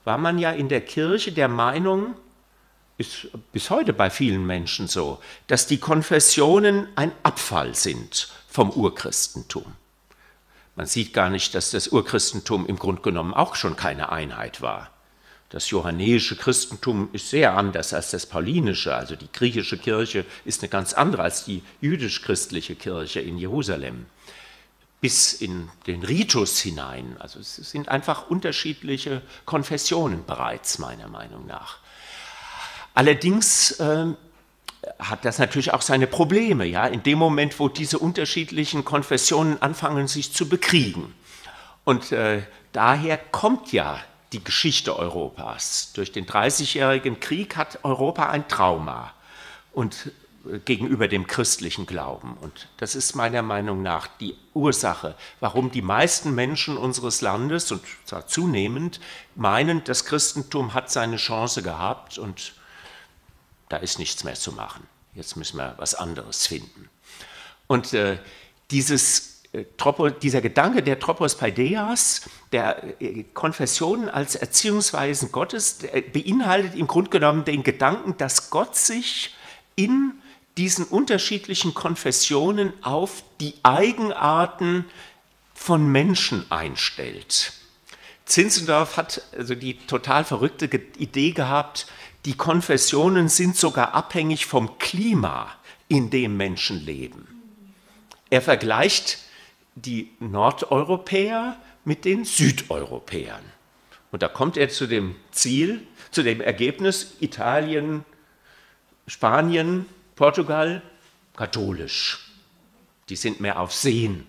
war 0.05 0.17
man 0.17 0.39
ja 0.39 0.51
in 0.51 0.69
der 0.69 0.81
Kirche 0.81 1.31
der 1.31 1.47
Meinung, 1.47 2.15
ist 2.97 3.27
bis 3.51 3.69
heute 3.69 3.93
bei 3.93 4.09
vielen 4.09 4.45
Menschen 4.45 4.87
so, 4.87 5.19
dass 5.47 5.67
die 5.67 5.79
Konfessionen 5.79 6.87
ein 6.95 7.11
Abfall 7.23 7.75
sind 7.75 8.29
vom 8.47 8.69
Urchristentum. 8.69 9.73
Man 10.75 10.85
sieht 10.85 11.13
gar 11.13 11.29
nicht, 11.29 11.53
dass 11.55 11.71
das 11.71 11.87
Urchristentum 11.89 12.65
im 12.65 12.77
Grunde 12.77 13.01
genommen 13.01 13.33
auch 13.33 13.55
schon 13.55 13.75
keine 13.75 14.11
Einheit 14.11 14.61
war. 14.61 14.89
Das 15.49 15.69
johannäische 15.69 16.35
Christentum 16.35 17.09
ist 17.13 17.29
sehr 17.29 17.55
anders 17.55 17.93
als 17.93 18.09
das 18.09 18.25
paulinische, 18.25 18.95
also 18.95 19.15
die 19.15 19.31
griechische 19.31 19.77
Kirche 19.77 20.25
ist 20.45 20.63
eine 20.63 20.69
ganz 20.69 20.93
andere 20.93 21.21
als 21.21 21.45
die 21.45 21.61
jüdisch-christliche 21.79 22.75
Kirche 22.75 23.19
in 23.19 23.37
Jerusalem. 23.37 24.07
Bis 24.99 25.33
in 25.33 25.69
den 25.85 26.01
Ritus 26.01 26.59
hinein. 26.59 27.17
Also 27.19 27.39
es 27.39 27.57
sind 27.57 27.89
einfach 27.89 28.31
unterschiedliche 28.31 29.21
Konfessionen 29.45 30.25
bereits, 30.25 30.79
meiner 30.79 31.07
Meinung 31.07 31.45
nach. 31.45 31.82
Allerdings 32.93 33.71
äh, 33.79 34.05
hat 34.99 35.25
das 35.25 35.39
natürlich 35.39 35.73
auch 35.73 35.81
seine 35.81 36.07
Probleme, 36.07 36.65
ja, 36.65 36.85
in 36.85 37.03
dem 37.03 37.17
Moment, 37.17 37.59
wo 37.59 37.69
diese 37.69 37.99
unterschiedlichen 37.99 38.85
Konfessionen 38.85 39.61
anfangen, 39.61 40.07
sich 40.07 40.33
zu 40.33 40.47
bekriegen. 40.47 41.13
Und 41.83 42.11
äh, 42.11 42.43
daher 42.71 43.17
kommt 43.17 43.71
ja 43.71 43.99
die 44.31 44.43
Geschichte 44.43 44.97
Europas. 44.97 45.91
Durch 45.93 46.11
den 46.11 46.25
Dreißigjährigen 46.25 47.19
Krieg 47.19 47.55
hat 47.55 47.79
Europa 47.83 48.29
ein 48.29 48.47
Trauma 48.47 49.13
und 49.71 50.11
äh, 50.51 50.59
gegenüber 50.59 51.07
dem 51.07 51.27
christlichen 51.27 51.85
Glauben. 51.85 52.37
Und 52.41 52.67
das 52.77 52.95
ist 52.95 53.15
meiner 53.15 53.41
Meinung 53.41 53.81
nach 53.81 54.07
die 54.19 54.35
Ursache, 54.53 55.15
warum 55.39 55.71
die 55.71 55.81
meisten 55.81 56.33
Menschen 56.35 56.77
unseres 56.77 57.21
Landes 57.21 57.71
und 57.71 57.81
zwar 58.05 58.27
zunehmend 58.27 58.99
meinen, 59.35 59.83
das 59.83 60.05
Christentum 60.05 60.73
hat 60.73 60.91
seine 60.91 61.17
Chance 61.17 61.63
gehabt 61.63 62.17
und 62.17 62.53
da 63.69 63.77
ist 63.77 63.99
nichts 63.99 64.23
mehr 64.23 64.35
zu 64.35 64.51
machen. 64.51 64.87
Jetzt 65.15 65.35
müssen 65.35 65.57
wir 65.57 65.75
was 65.77 65.95
anderes 65.95 66.47
finden. 66.47 66.89
Und 67.67 67.93
äh, 67.93 68.17
dieses, 68.71 69.43
äh, 69.53 69.63
dieser 70.21 70.41
Gedanke 70.41 70.81
der 70.81 70.99
Tropos 70.99 71.35
Paideas, 71.35 72.29
der 72.51 73.01
äh, 73.01 73.23
Konfessionen 73.33 74.09
als 74.09 74.35
Erziehungsweisen 74.35 75.31
Gottes, 75.31 75.79
beinhaltet 76.11 76.75
im 76.75 76.87
Grunde 76.87 77.11
genommen 77.11 77.45
den 77.45 77.63
Gedanken, 77.63 78.17
dass 78.17 78.49
Gott 78.49 78.75
sich 78.75 79.35
in 79.75 80.13
diesen 80.57 80.85
unterschiedlichen 80.85 81.73
Konfessionen 81.73 82.73
auf 82.83 83.23
die 83.39 83.55
Eigenarten 83.63 84.85
von 85.53 85.91
Menschen 85.91 86.49
einstellt. 86.51 87.53
Zinzendorf 88.25 88.97
hat 88.97 89.21
also 89.37 89.55
die 89.55 89.77
total 89.77 90.23
verrückte 90.23 90.65
Idee 90.97 91.31
gehabt, 91.31 91.87
die 92.25 92.35
Konfessionen 92.35 93.27
sind 93.29 93.57
sogar 93.57 93.93
abhängig 93.93 94.45
vom 94.45 94.77
Klima, 94.77 95.51
in 95.87 96.09
dem 96.09 96.37
Menschen 96.37 96.83
leben. 96.85 97.27
Er 98.29 98.41
vergleicht 98.41 99.19
die 99.75 100.11
Nordeuropäer 100.19 101.57
mit 101.85 102.05
den 102.05 102.25
Südeuropäern. 102.25 103.43
Und 104.11 104.23
da 104.23 104.27
kommt 104.27 104.57
er 104.57 104.69
zu 104.69 104.87
dem 104.87 105.15
Ziel, 105.31 105.85
zu 106.11 106.23
dem 106.23 106.39
Ergebnis, 106.39 107.15
Italien, 107.19 108.05
Spanien, 109.07 109.85
Portugal, 110.15 110.81
katholisch. 111.35 112.31
Die 113.09 113.15
sind 113.15 113.39
mehr 113.39 113.59
auf 113.59 113.73
Seen 113.73 114.25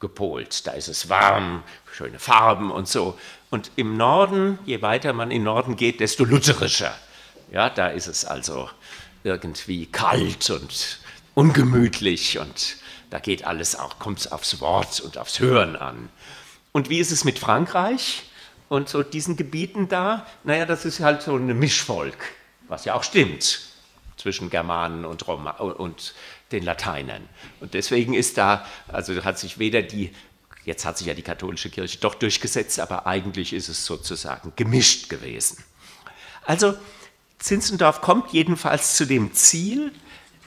gepolt. 0.00 0.66
Da 0.66 0.72
ist 0.72 0.88
es 0.88 1.08
warm, 1.08 1.62
schöne 1.92 2.18
Farben 2.18 2.70
und 2.70 2.88
so. 2.88 3.18
Und 3.50 3.70
im 3.76 3.96
Norden, 3.96 4.58
je 4.66 4.82
weiter 4.82 5.12
man 5.12 5.30
in 5.30 5.38
den 5.38 5.44
Norden 5.44 5.76
geht, 5.76 6.00
desto 6.00 6.24
lutherischer. 6.24 6.94
Ja, 7.50 7.70
da 7.70 7.88
ist 7.88 8.06
es 8.06 8.24
also 8.24 8.68
irgendwie 9.24 9.86
kalt 9.86 10.50
und 10.50 10.98
ungemütlich 11.34 12.38
und 12.38 12.76
da 13.10 13.18
geht 13.18 13.46
alles 13.46 13.76
auch, 13.76 13.98
kommt 13.98 14.20
es 14.20 14.32
aufs 14.32 14.60
Wort 14.60 15.00
und 15.00 15.18
aufs 15.18 15.38
Hören 15.38 15.76
an. 15.76 16.08
Und 16.72 16.90
wie 16.90 16.98
ist 16.98 17.12
es 17.12 17.24
mit 17.24 17.38
Frankreich 17.38 18.24
und 18.68 18.88
so 18.88 19.02
diesen 19.02 19.36
Gebieten 19.36 19.88
da? 19.88 20.26
Naja, 20.44 20.66
das 20.66 20.84
ist 20.84 21.00
halt 21.00 21.22
so 21.22 21.36
ein 21.36 21.58
Mischvolk, 21.58 22.16
was 22.68 22.84
ja 22.84 22.94
auch 22.94 23.04
stimmt 23.04 23.60
zwischen 24.16 24.50
Germanen 24.50 25.04
und, 25.04 25.26
Roma 25.28 25.52
und 25.52 26.14
den 26.52 26.64
Lateinern. 26.64 27.28
Und 27.60 27.74
deswegen 27.74 28.14
ist 28.14 28.38
da, 28.38 28.66
also 28.88 29.24
hat 29.24 29.38
sich 29.38 29.58
weder 29.58 29.82
die, 29.82 30.12
jetzt 30.64 30.84
hat 30.84 30.98
sich 30.98 31.06
ja 31.06 31.14
die 31.14 31.22
katholische 31.22 31.70
Kirche 31.70 31.98
doch 31.98 32.14
durchgesetzt, 32.14 32.80
aber 32.80 33.06
eigentlich 33.06 33.52
ist 33.52 33.68
es 33.68 33.84
sozusagen 33.84 34.52
gemischt 34.56 35.08
gewesen. 35.08 35.62
Also 36.44 36.74
Zinzendorf 37.38 38.00
kommt 38.00 38.32
jedenfalls 38.32 38.96
zu 38.96 39.04
dem 39.04 39.34
Ziel, 39.34 39.92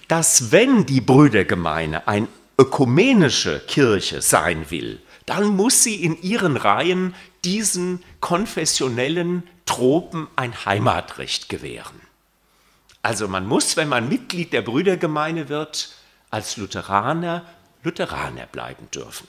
dass 0.07 0.51
wenn 0.51 0.85
die 0.85 1.01
Brüdergemeine 1.01 2.07
eine 2.07 2.27
ökumenische 2.57 3.59
Kirche 3.67 4.21
sein 4.21 4.69
will, 4.69 4.99
dann 5.25 5.47
muss 5.47 5.83
sie 5.83 6.03
in 6.03 6.21
ihren 6.21 6.57
Reihen 6.57 7.13
diesen 7.45 8.03
konfessionellen 8.19 9.43
Tropen 9.65 10.27
ein 10.35 10.65
Heimatrecht 10.65 11.47
gewähren. 11.47 12.01
Also 13.01 13.27
man 13.27 13.45
muss, 13.45 13.77
wenn 13.77 13.87
man 13.87 14.09
Mitglied 14.09 14.51
der 14.51 14.63
Brüdergemeine 14.63 15.47
wird, 15.47 15.93
als 16.31 16.57
Lutheraner 16.57 17.45
Lutheraner 17.83 18.45
bleiben 18.45 18.89
dürfen. 18.91 19.27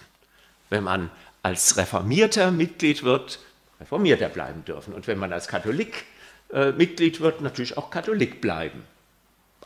Wenn 0.71 0.85
man 0.85 1.11
als 1.43 1.77
Reformierter 1.77 2.51
Mitglied 2.51 3.03
wird, 3.03 3.39
Reformierter 3.81 4.29
bleiben 4.29 4.65
dürfen. 4.65 4.93
Und 4.93 5.07
wenn 5.07 5.19
man 5.19 5.33
als 5.33 5.49
Katholik 5.49 6.05
äh, 6.53 6.73
Mitglied 6.73 7.21
wird, 7.21 7.41
natürlich 7.41 7.77
auch 7.77 7.91
Katholik 7.91 8.41
bleiben. 8.41 8.85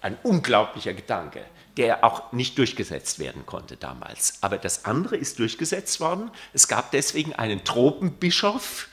Ein 0.00 0.18
unglaublicher 0.22 0.92
Gedanke, 0.92 1.44
der 1.76 2.04
auch 2.04 2.32
nicht 2.32 2.58
durchgesetzt 2.58 3.18
werden 3.18 3.46
konnte 3.46 3.76
damals. 3.76 4.38
Aber 4.42 4.58
das 4.58 4.84
andere 4.84 5.16
ist 5.16 5.38
durchgesetzt 5.38 6.00
worden. 6.00 6.30
Es 6.52 6.68
gab 6.68 6.90
deswegen 6.90 7.32
einen 7.32 7.64
Tropenbischof, 7.64 8.88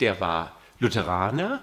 der 0.00 0.20
war 0.20 0.52
Lutheraner, 0.78 1.62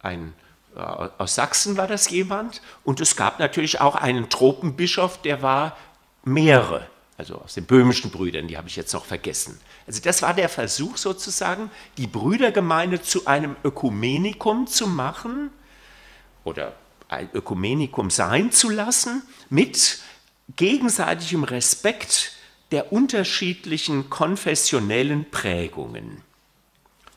ein, 0.00 0.34
äh, 0.76 0.80
aus 0.80 1.34
Sachsen 1.34 1.76
war 1.76 1.86
das 1.86 2.10
jemand. 2.10 2.62
Und 2.84 3.00
es 3.00 3.16
gab 3.16 3.38
natürlich 3.38 3.80
auch 3.80 3.94
einen 3.94 4.28
Tropenbischof, 4.28 5.22
der 5.22 5.42
war 5.42 5.76
mehrere 6.24 6.86
also 7.18 7.34
aus 7.34 7.54
den 7.54 7.66
böhmischen 7.66 8.12
Brüdern, 8.12 8.46
die 8.46 8.56
habe 8.56 8.68
ich 8.68 8.76
jetzt 8.76 8.92
noch 8.94 9.04
vergessen. 9.04 9.60
Also 9.88 10.00
das 10.00 10.22
war 10.22 10.34
der 10.34 10.48
Versuch 10.48 10.96
sozusagen, 10.96 11.70
die 11.96 12.06
Brüdergemeinde 12.06 13.02
zu 13.02 13.26
einem 13.26 13.56
Ökumenikum 13.64 14.68
zu 14.68 14.86
machen 14.86 15.50
oder 16.44 16.74
ein 17.08 17.28
Ökumenikum 17.34 18.10
sein 18.10 18.52
zu 18.52 18.70
lassen 18.70 19.22
mit 19.50 19.98
gegenseitigem 20.54 21.42
Respekt 21.42 22.32
der 22.70 22.92
unterschiedlichen 22.92 24.10
konfessionellen 24.10 25.28
Prägungen. 25.28 26.22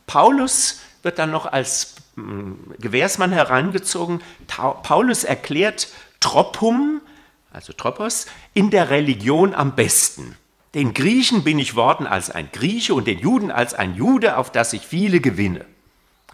Paulus 0.08 0.82
wird 1.04 1.20
dann 1.20 1.30
noch 1.30 1.46
als 1.46 1.96
Gewährsmann 2.80 3.32
herangezogen. 3.32 4.22
Paulus 4.48 5.24
erklärt 5.24 5.90
Tropum, 6.20 7.01
also 7.52 7.74
Tropos, 7.74 8.28
in 8.54 8.70
der 8.70 8.90
Religion 8.90 9.54
am 9.54 9.76
besten. 9.76 10.38
Den 10.74 10.94
Griechen 10.94 11.44
bin 11.44 11.60
ich 11.60 11.76
worden 11.76 12.08
als 12.08 12.30
ein 12.30 12.50
Grieche 12.52 12.94
und 12.94 13.06
den 13.06 13.20
Juden 13.20 13.52
als 13.52 13.74
ein 13.74 13.96
Jude, 13.96 14.38
auf 14.38 14.52
das 14.52 14.72
ich 14.74 14.88
viele 14.88 15.20
gewinne. 15.20 15.66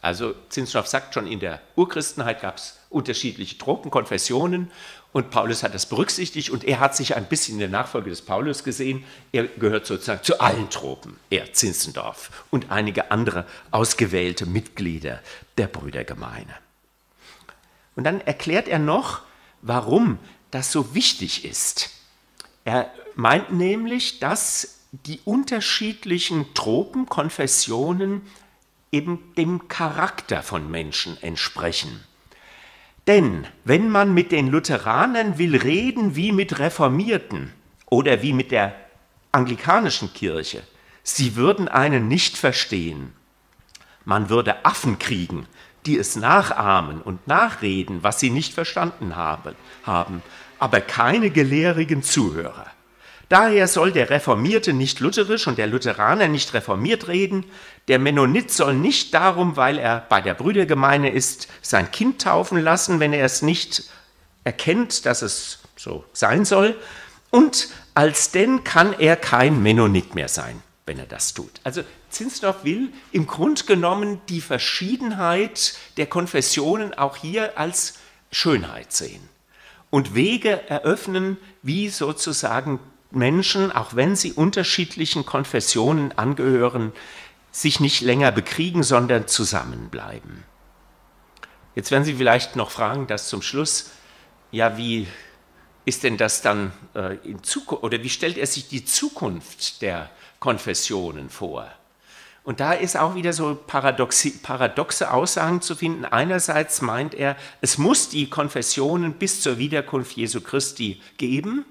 Also 0.02 0.36
Zinsdorf 0.50 0.88
sagt 0.88 1.16
schon, 1.16 1.26
in 1.26 1.40
der 1.40 1.60
Urchristenheit 1.76 2.42
gab 2.42 2.58
es 2.58 2.80
unterschiedliche 2.90 3.58
Tropenkonfessionen 3.58 4.72
und 5.12 5.32
Paulus 5.32 5.64
hat 5.64 5.74
das 5.74 5.88
berücksichtigt 5.88 6.52
und 6.52 6.64
er 6.64 6.80
hat 6.80 6.96
sich 6.96 7.16
ein 7.16 7.26
bisschen 7.26 7.56
in 7.56 7.60
der 7.62 7.70
Nachfolge 7.70 8.12
des 8.12 8.22
Paulus 8.22 8.64
gesehen. 8.64 9.04
Er 9.32 9.46
gehört 9.46 9.88
sozusagen 9.88 10.24
zu 10.24 10.40
allen 10.40 10.70
Tropen, 10.70 11.18
er 11.32 11.52
Zinzendorf 11.54 12.46
und 12.52 12.70
einige 12.70 13.10
andere 13.10 13.46
ausgewählte 13.72 14.46
Mitglieder 14.46 15.20
der 15.58 15.68
Brüdergemeine. 15.68 16.54
Und 17.96 18.04
dann 18.04 18.22
erklärt 18.22 18.68
er 18.68 18.80
noch, 18.80 19.22
warum 19.64 20.20
das 20.52 20.72
so 20.72 20.94
wichtig 20.94 21.46
ist. 21.46 21.90
Er 22.66 22.92
meint 23.16 23.52
nämlich, 23.52 24.20
dass 24.20 24.80
die 24.92 25.20
unterschiedlichen 25.26 26.54
Tropenkonfessionen 26.54 28.22
eben 28.92 29.34
dem 29.36 29.68
Charakter 29.68 30.44
von 30.44 30.70
Menschen 30.70 31.22
entsprechen. 31.22 32.04
Denn 33.06 33.48
wenn 33.64 33.90
man 33.90 34.14
mit 34.14 34.32
den 34.32 34.48
Lutheranern 34.48 35.38
will 35.38 35.56
reden 35.56 36.16
wie 36.16 36.32
mit 36.32 36.60
Reformierten 36.60 37.54
oder 37.86 38.22
wie 38.22 38.34
mit 38.34 38.52
der 38.52 38.76
anglikanischen 39.32 40.14
Kirche, 40.14 40.62
sie 41.04 41.36
würden 41.36 41.68
einen 41.68 42.08
nicht 42.08 42.38
verstehen. 42.38 43.14
Man 44.04 44.30
würde 44.30 44.66
Affen 44.66 45.00
kriegen, 45.00 45.48
die 45.86 45.98
es 45.98 46.16
nachahmen 46.16 47.02
und 47.02 47.28
nachreden, 47.28 48.04
was 48.04 48.20
sie 48.20 48.30
nicht 48.30 48.54
verstanden 48.54 49.16
haben, 49.16 50.24
aber 50.60 50.82
keine 50.82 51.30
gelehrigen 51.30 52.04
Zuhörer. 52.04 52.68
Daher 53.30 53.68
soll 53.68 53.92
der 53.92 54.10
Reformierte 54.10 54.72
nicht 54.72 55.02
lutherisch 55.02 55.48
und 55.48 55.58
der 55.58 55.68
Lutheraner 55.68 56.30
nicht 56.30 56.54
reformiert 56.54 57.10
reden. 57.10 57.44
Der 57.90 58.00
Mennonit 58.00 58.52
soll 58.52 58.74
nicht 58.74 59.14
darum, 59.14 59.58
weil 59.58 59.80
er 59.80 60.06
bei 60.08 60.22
der 60.22 60.34
Brüdergemeine 60.34 61.10
ist, 61.12 61.50
sein 61.62 61.92
Kind 61.92 62.22
taufen 62.22 62.62
lassen, 62.62 63.02
wenn 63.02 63.12
er 63.12 63.26
es 63.26 63.42
nicht 63.42 63.84
erkennt, 64.46 65.06
dass 65.06 65.22
es 65.22 65.60
so 65.76 66.06
sein 66.14 66.46
soll. 66.46 66.76
Und 67.30 67.68
als 67.94 68.32
denn 68.32 68.64
kann 68.64 68.94
er 68.94 69.18
kein 69.18 69.62
Mennonit 69.62 70.16
mehr 70.16 70.30
sein, 70.30 70.64
wenn 70.88 70.98
er 70.98 71.06
das 71.06 71.34
tut. 71.34 71.52
Also 71.64 71.84
Zinsdorf 72.10 72.64
will 72.64 72.92
im 73.12 73.28
Grunde 73.28 73.64
genommen 73.66 74.22
die 74.30 74.42
Verschiedenheit 74.42 75.76
der 75.98 76.08
Konfessionen 76.08 76.94
auch 76.94 77.18
hier 77.18 77.58
als 77.58 77.96
Schönheit 78.32 78.92
sehen 78.94 79.22
und 79.90 80.16
Wege 80.16 80.70
eröffnen, 80.70 81.38
wie 81.62 81.90
sozusagen 81.90 82.80
Menschen, 83.12 83.72
auch 83.72 83.96
wenn 83.96 84.16
sie 84.16 84.34
unterschiedlichen 84.34 85.26
Konfessionen 85.26 86.18
angehören, 86.18 86.92
sich 87.52 87.80
nicht 87.80 88.02
länger 88.02 88.32
bekriegen, 88.32 88.84
sondern 88.84 89.28
zusammenbleiben. 89.28 90.44
Jetzt 91.76 91.92
werden 91.92 92.04
Sie 92.04 92.16
vielleicht 92.16 92.56
noch 92.56 92.72
fragen, 92.72 93.08
das 93.08 93.30
zum 93.30 93.42
Schluss, 93.42 93.92
ja, 94.52 94.78
wie 94.78 95.08
ist 95.86 96.04
denn 96.04 96.18
das 96.18 96.42
dann 96.42 96.74
äh, 96.96 97.16
in 97.24 97.44
Zukunft, 97.44 97.84
oder 97.84 98.04
wie 98.04 98.10
stellt 98.10 98.38
er 98.38 98.48
sich 98.48 98.68
die 98.68 98.84
Zukunft 98.84 99.82
der 99.82 100.10
Konfessionen 100.40 101.30
vor? 101.30 101.72
Und 102.48 102.62
da 102.62 102.72
ist 102.72 102.96
auch 102.96 103.16
wieder 103.16 103.34
so 103.34 103.56
paradoxe, 103.68 104.32
paradoxe 104.32 105.12
Aussagen 105.12 105.62
zu 105.62 105.76
finden. 105.76 106.06
Einerseits 106.06 106.82
meint 106.82 107.14
er, 107.14 107.36
es 107.60 107.78
muss 107.78 108.08
die 108.08 108.30
Konfessionen 108.30 109.16
bis 109.16 109.42
zur 109.42 109.58
Wiederkunft 109.58 110.16
Jesu 110.16 110.40
Christi 110.40 111.02
geben. 111.18 111.66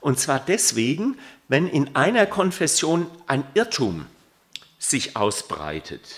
Und 0.00 0.18
zwar 0.18 0.40
deswegen, 0.40 1.18
wenn 1.48 1.68
in 1.68 1.94
einer 1.96 2.24
Konfession 2.24 3.10
ein 3.26 3.44
Irrtum 3.52 4.06
sich 4.78 5.16
ausbreitet, 5.16 6.08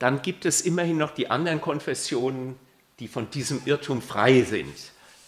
dann 0.00 0.20
gibt 0.22 0.44
es 0.44 0.60
immerhin 0.60 0.98
noch 0.98 1.12
die 1.12 1.30
anderen 1.30 1.60
Konfessionen, 1.60 2.56
die 2.98 3.06
von 3.06 3.30
diesem 3.30 3.62
Irrtum 3.64 4.02
frei 4.02 4.42
sind. 4.42 4.74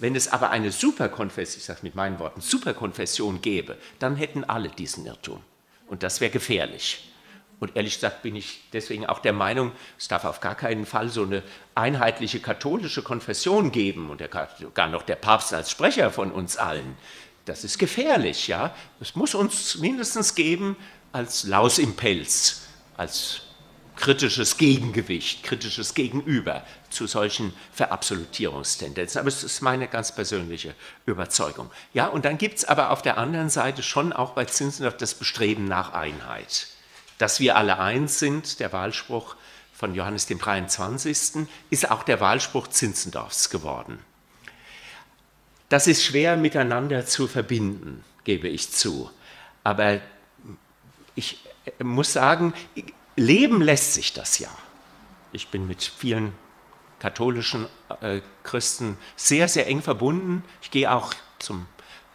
Wenn 0.01 0.17
es 0.17 0.27
aber 0.27 0.51
eine 0.51 0.73
Superkonfession, 0.73 1.61
ich 1.61 1.65
sage 1.65 1.81
mit 1.83 1.95
meinen 1.95 2.19
Worten, 2.19 2.41
Superkonfession 2.41 3.41
gäbe, 3.43 3.77
dann 4.01 4.17
hätten 4.17 4.43
alle 4.43 4.71
diesen 4.71 5.07
Irrtum. 5.07 5.41
Und 5.87 6.03
das 6.03 6.21
wäre 6.21 6.31
gefährlich. 6.31 7.13
Und 7.59 7.75
ehrlich 7.75 7.95
gesagt 7.95 8.23
bin 8.23 8.37
ich 8.37 8.65
deswegen 8.73 9.07
auch 9.07 9.21
der 9.21 9.33
Meinung, 9.33 9.73
es 9.99 10.09
darf 10.09 10.25
auf 10.25 10.41
gar 10.41 10.55
keinen 10.55 10.85
Fall 10.85 11.09
so 11.09 11.23
eine 11.23 11.43
einheitliche 11.75 12.41
katholische 12.41 13.03
Konfession 13.03 13.73
geben 13.73 14.11
und 14.11 14.23
gar 14.75 14.89
noch 14.89 15.03
der 15.03 15.17
Papst 15.17 15.55
als 15.55 15.71
Sprecher 15.71 16.11
von 16.11 16.33
uns 16.33 16.59
allen. 16.59 16.97
Das 17.47 17.65
ist 17.65 17.79
gefährlich, 17.79 18.49
ja. 18.49 18.75
Es 19.01 19.15
muss 19.15 19.35
uns 19.35 19.79
mindestens 19.79 20.35
geben 20.35 20.77
als 21.13 21.45
Laus 21.45 21.79
im 21.79 21.97
Pelz, 21.97 22.67
als 22.97 23.43
kritisches 23.97 24.59
Gegengewicht, 24.59 25.43
kritisches 25.43 25.95
Gegenüber 25.95 26.65
zu 26.91 27.07
solchen 27.07 27.53
Verabsolutierungstendenzen. 27.73 29.19
Aber 29.19 29.29
es 29.29 29.43
ist 29.43 29.63
meine 29.63 29.89
ganz 29.89 30.15
persönliche 30.15 30.75
Überzeugung. 31.07 31.71
Ja, 31.93 32.07
und 32.07 32.25
dann 32.25 32.39
gibt 32.39 32.59
es 32.59 32.65
aber 32.65 32.91
auf 32.91 33.03
der 33.03 33.19
anderen 33.19 33.51
Seite 33.51 33.83
schon 33.83 34.13
auch 34.13 34.33
bei 34.33 34.45
Zinzendorf 34.45 34.97
das 34.97 35.15
Bestreben 35.15 35.65
nach 35.65 35.93
Einheit. 35.93 36.69
Dass 37.19 37.41
wir 37.41 37.57
alle 37.57 37.79
eins 37.79 38.19
sind, 38.19 38.61
der 38.61 38.73
Wahlspruch 38.73 39.37
von 39.73 39.95
Johannes 39.95 40.27
dem 40.27 40.39
23. 40.39 41.47
ist 41.71 41.91
auch 41.91 42.03
der 42.03 42.21
Wahlspruch 42.21 42.69
Zinzendorfs 42.69 43.51
geworden. 43.51 43.99
Das 45.69 45.87
ist 45.87 46.05
schwer 46.05 46.37
miteinander 46.37 47.07
zu 47.07 47.27
verbinden, 47.27 48.05
gebe 48.25 48.49
ich 48.49 48.71
zu. 48.71 49.11
Aber 49.65 50.01
ich 51.15 51.41
muss 51.83 52.13
sagen, 52.13 52.55
leben 53.17 53.63
lässt 53.63 53.95
sich 53.95 54.13
das 54.13 54.39
ja. 54.39 54.51
Ich 55.33 55.49
bin 55.49 55.67
mit 55.67 55.83
vielen 55.83 56.33
katholischen 56.99 57.67
äh, 58.01 58.21
Christen 58.43 58.97
sehr, 59.17 59.49
sehr 59.49 59.67
eng 59.67 59.83
verbunden. 59.83 60.45
Ich 60.63 60.71
gehe 60.71 60.91
auch 60.91 61.13
zum, 61.39 61.67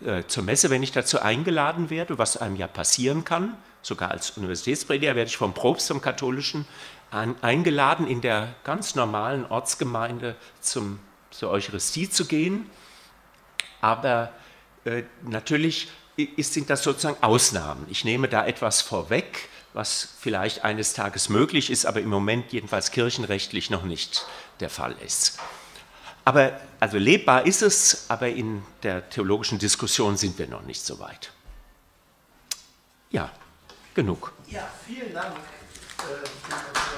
äh, 0.03 0.23
zur 0.27 0.43
Messe, 0.43 0.69
wenn 0.69 0.83
ich 0.83 0.91
dazu 0.91 1.19
eingeladen 1.19 1.89
werde, 1.89 2.17
was 2.17 2.37
einem 2.37 2.55
ja 2.55 2.67
passieren 2.67 3.23
kann. 3.23 3.55
Sogar 3.81 4.11
als 4.11 4.31
Universitätsprediger 4.31 5.15
werde 5.15 5.29
ich 5.29 5.37
vom 5.37 5.53
Propst 5.53 5.87
zum 5.87 6.01
Katholischen 6.01 6.65
ein, 7.09 7.35
eingeladen, 7.43 8.07
in 8.07 8.21
der 8.21 8.53
ganz 8.63 8.95
normalen 8.95 9.45
Ortsgemeinde 9.45 10.35
zum, 10.61 10.99
zur 11.29 11.51
Eucharistie 11.51 12.09
zu 12.09 12.25
gehen. 12.25 12.69
Aber 13.81 14.31
äh, 14.85 15.03
natürlich 15.23 15.89
ist, 16.15 16.53
sind 16.53 16.69
das 16.69 16.83
sozusagen 16.83 17.21
Ausnahmen. 17.21 17.85
Ich 17.89 18.05
nehme 18.05 18.27
da 18.27 18.45
etwas 18.45 18.81
vorweg, 18.81 19.49
was 19.73 20.09
vielleicht 20.19 20.63
eines 20.63 20.93
Tages 20.93 21.29
möglich 21.29 21.69
ist, 21.69 21.85
aber 21.85 22.01
im 22.01 22.09
Moment 22.09 22.51
jedenfalls 22.51 22.91
kirchenrechtlich 22.91 23.69
noch 23.69 23.83
nicht 23.83 24.25
der 24.59 24.69
Fall 24.69 24.95
ist. 25.05 25.39
Aber 26.25 26.59
also 26.79 26.97
lebbar 26.97 27.45
ist 27.45 27.61
es, 27.61 28.05
aber 28.09 28.27
in 28.29 28.63
der 28.83 29.09
theologischen 29.09 29.59
Diskussion 29.59 30.17
sind 30.17 30.37
wir 30.37 30.47
noch 30.47 30.61
nicht 30.63 30.85
so 30.85 30.99
weit. 30.99 31.31
Ja, 33.09 33.31
genug. 33.93 34.31
Ja, 34.47 34.67
vielen 34.85 35.13
Dank. 35.13 35.35
Äh, 35.35 36.90